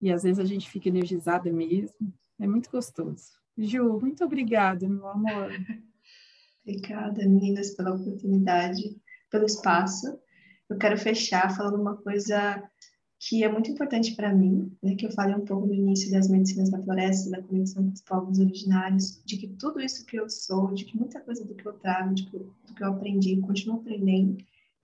[0.00, 2.12] E às vezes a gente fica energizada mesmo.
[2.38, 3.38] É muito gostoso.
[3.56, 5.50] Ju, muito obrigada, meu amor.
[6.62, 9.00] Obrigada, meninas, pela oportunidade,
[9.30, 10.20] pelo espaço
[10.68, 12.62] eu quero fechar falando uma coisa
[13.20, 16.28] que é muito importante para mim, né, que eu falei um pouco no início das
[16.28, 20.30] medicinas da floresta, da conexão com os povos originários, de que tudo isso que eu
[20.30, 23.40] sou, de que muita coisa do que eu trago, de que, do que eu aprendi,
[23.40, 24.36] continuo aprendendo,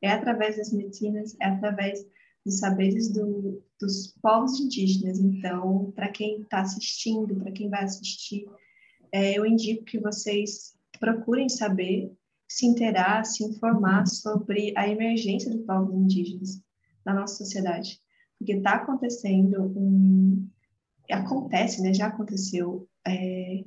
[0.03, 2.05] é através das medicinas, é através
[2.45, 5.21] dos saberes do, dos povos indígenas.
[5.21, 8.47] Então, para quem está assistindo, para quem vai assistir,
[9.13, 12.13] é, eu indico que vocês procurem saber
[12.55, 16.63] se interar, se informar sobre a emergência dos povos indígenas
[17.05, 18.01] na nossa sociedade.
[18.39, 20.49] Porque está acontecendo um.
[21.11, 21.93] Acontece, né?
[21.93, 22.89] Já aconteceu.
[23.05, 23.65] É...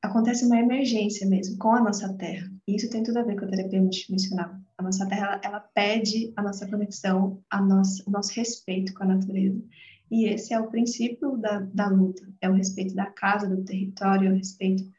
[0.00, 2.50] Acontece uma emergência mesmo com a nossa terra.
[2.66, 4.56] E isso tem tudo a ver com a terapia multidimensional.
[4.78, 9.04] A nossa terra, ela, ela pede a nossa conexão, a nossa, o nosso respeito com
[9.04, 9.62] a natureza.
[10.10, 14.30] E esse é o princípio da, da luta: é o respeito da casa, do território,
[14.30, 14.90] é o respeito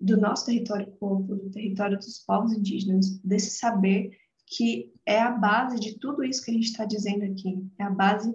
[0.00, 4.10] do nosso território corpo, do território dos povos indígenas, desse saber
[4.46, 7.90] que é a base de tudo isso que a gente está dizendo aqui, é a
[7.90, 8.34] base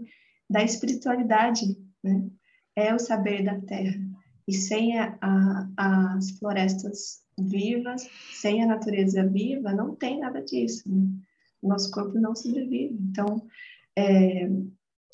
[0.50, 2.28] da espiritualidade, né?
[2.76, 4.00] é o saber da terra.
[4.48, 10.84] E sem a, a, as florestas vivas, sem a natureza viva, não tem nada disso.
[10.88, 11.08] Né?
[11.62, 12.98] Nosso corpo não sobrevive.
[13.10, 13.48] Então,
[13.96, 14.50] é,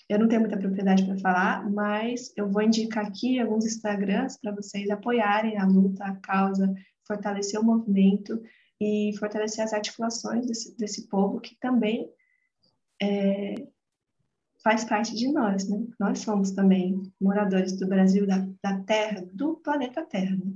[0.09, 4.51] eu não tenho muita propriedade para falar, mas eu vou indicar aqui alguns Instagrams para
[4.51, 6.73] vocês apoiarem a luta, a causa,
[7.05, 8.41] fortalecer o movimento
[8.81, 12.09] e fortalecer as articulações desse, desse povo que também
[12.99, 13.67] é,
[14.63, 15.85] faz parte de nós, né?
[15.99, 20.35] Nós somos também moradores do Brasil, da, da Terra, do planeta Terra.
[20.35, 20.51] Né?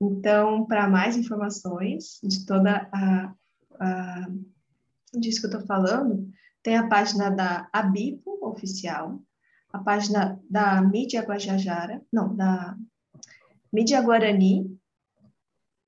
[0.00, 3.34] Então, para mais informações de toda a,
[3.80, 4.28] a
[5.14, 6.30] disso que eu estou falando,
[6.68, 9.22] tem a página da Abipo Oficial,
[9.72, 12.76] a página da Mídia Guajajara, não, da
[13.72, 14.78] Mídia Guarani,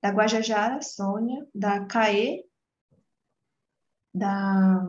[0.03, 2.45] da Guajajara, Sônia, da CAE,
[4.15, 4.89] da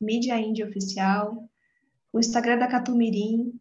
[0.00, 1.50] Mídia Índia Oficial,
[2.12, 3.58] o Instagram da Catumirim,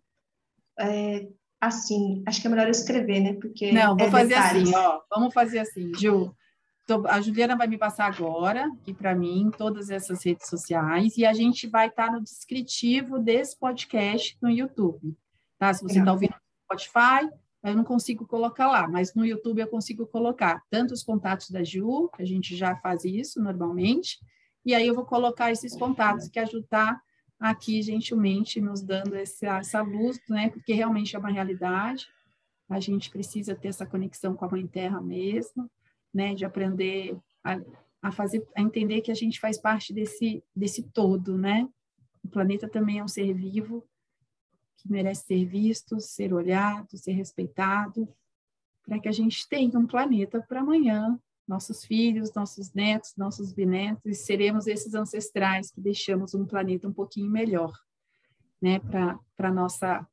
[0.79, 1.27] é,
[1.59, 3.33] assim, acho que é melhor eu escrever, né?
[3.33, 4.69] Porque Não, vou é fazer detalhes.
[4.69, 5.01] assim, ó.
[5.09, 6.35] Vamos fazer assim, Ju.
[7.09, 11.33] A Juliana vai me passar agora, aqui para mim, todas essas redes sociais, e a
[11.33, 15.17] gente vai estar no descritivo desse podcast no YouTube.
[15.57, 15.73] Tá?
[15.73, 17.29] Se você está ouvindo no Spotify,
[17.63, 21.63] eu não consigo colocar lá, mas no YouTube eu consigo colocar tanto os contatos da
[21.63, 24.19] Ju, que a gente já faz isso normalmente,
[24.63, 27.01] e aí eu vou colocar esses contatos que a Ju está
[27.39, 30.49] aqui gentilmente nos dando essa, essa luz, né?
[30.49, 32.07] Porque realmente é uma realidade.
[32.69, 35.69] A gente precisa ter essa conexão com a Mãe Terra mesmo,
[36.15, 36.33] né?
[36.33, 37.59] De aprender a,
[38.01, 41.67] a fazer, a entender que a gente faz parte desse desse todo, né?
[42.23, 43.85] O planeta também é um ser vivo
[44.77, 48.07] que merece ser visto, ser olhado, ser respeitado,
[48.85, 54.05] para que a gente tenha um planeta para amanhã, nossos filhos, nossos netos, nossos bisnetos,
[54.05, 57.73] e seremos esses ancestrais que deixamos um planeta um pouquinho melhor,
[58.61, 60.07] né, para nossa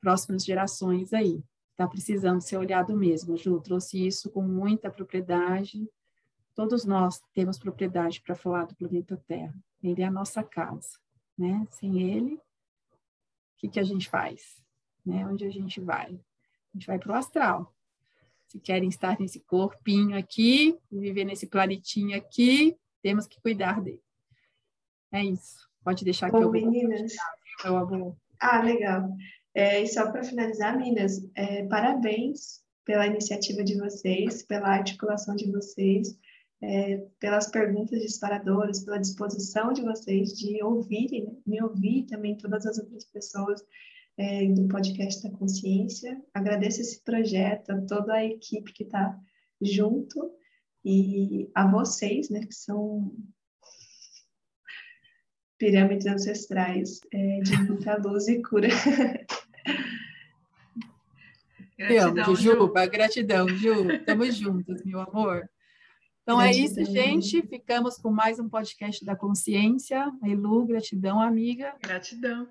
[0.00, 1.42] próximas gerações aí.
[1.80, 3.38] Está precisando ser olhado mesmo.
[3.38, 5.88] Ju trouxe isso com muita propriedade.
[6.54, 9.54] Todos nós temos propriedade para falar do planeta Terra.
[9.82, 10.98] Ele é a nossa casa,
[11.38, 11.66] né?
[11.70, 12.40] Sem ele, o
[13.56, 14.62] que, que a gente faz?
[15.06, 15.26] Né?
[15.26, 16.08] Onde a gente vai?
[16.10, 17.74] A gente vai para o astral.
[18.46, 24.02] Se querem estar nesse corpinho aqui, viver nesse planetinho aqui, temos que cuidar dele.
[25.10, 25.66] É isso.
[25.82, 27.14] Pode deixar que Bom, eu vou meninas.
[28.38, 29.16] Ah, legal.
[29.54, 35.50] É, e só para finalizar, Minas, é, parabéns pela iniciativa de vocês, pela articulação de
[35.50, 36.16] vocês,
[36.62, 42.66] é, pelas perguntas disparadoras, pela disposição de vocês de ouvirem, né, me ouvir também todas
[42.66, 43.64] as outras pessoas
[44.18, 46.20] é, do podcast da consciência.
[46.34, 49.18] Agradeço esse projeto, a toda a equipe que está
[49.60, 50.30] junto
[50.84, 53.14] e a vocês, né, que são
[55.58, 58.68] pirâmides ancestrais é, de muita luz e cura.
[61.76, 62.72] Te amo, Gratidão, Ju.
[62.90, 63.90] Gratidão, Ju.
[63.90, 65.48] Estamos juntas, meu amor.
[66.22, 67.02] Então é isso, Gratidão.
[67.02, 67.42] gente.
[67.46, 70.12] Ficamos com mais um podcast da consciência.
[70.22, 71.74] Elu, gratidão, amiga.
[71.82, 72.46] Gratidão.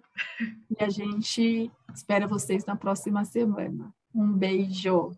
[0.78, 3.94] E a gente espera vocês na próxima semana.
[4.14, 5.12] Um beijo.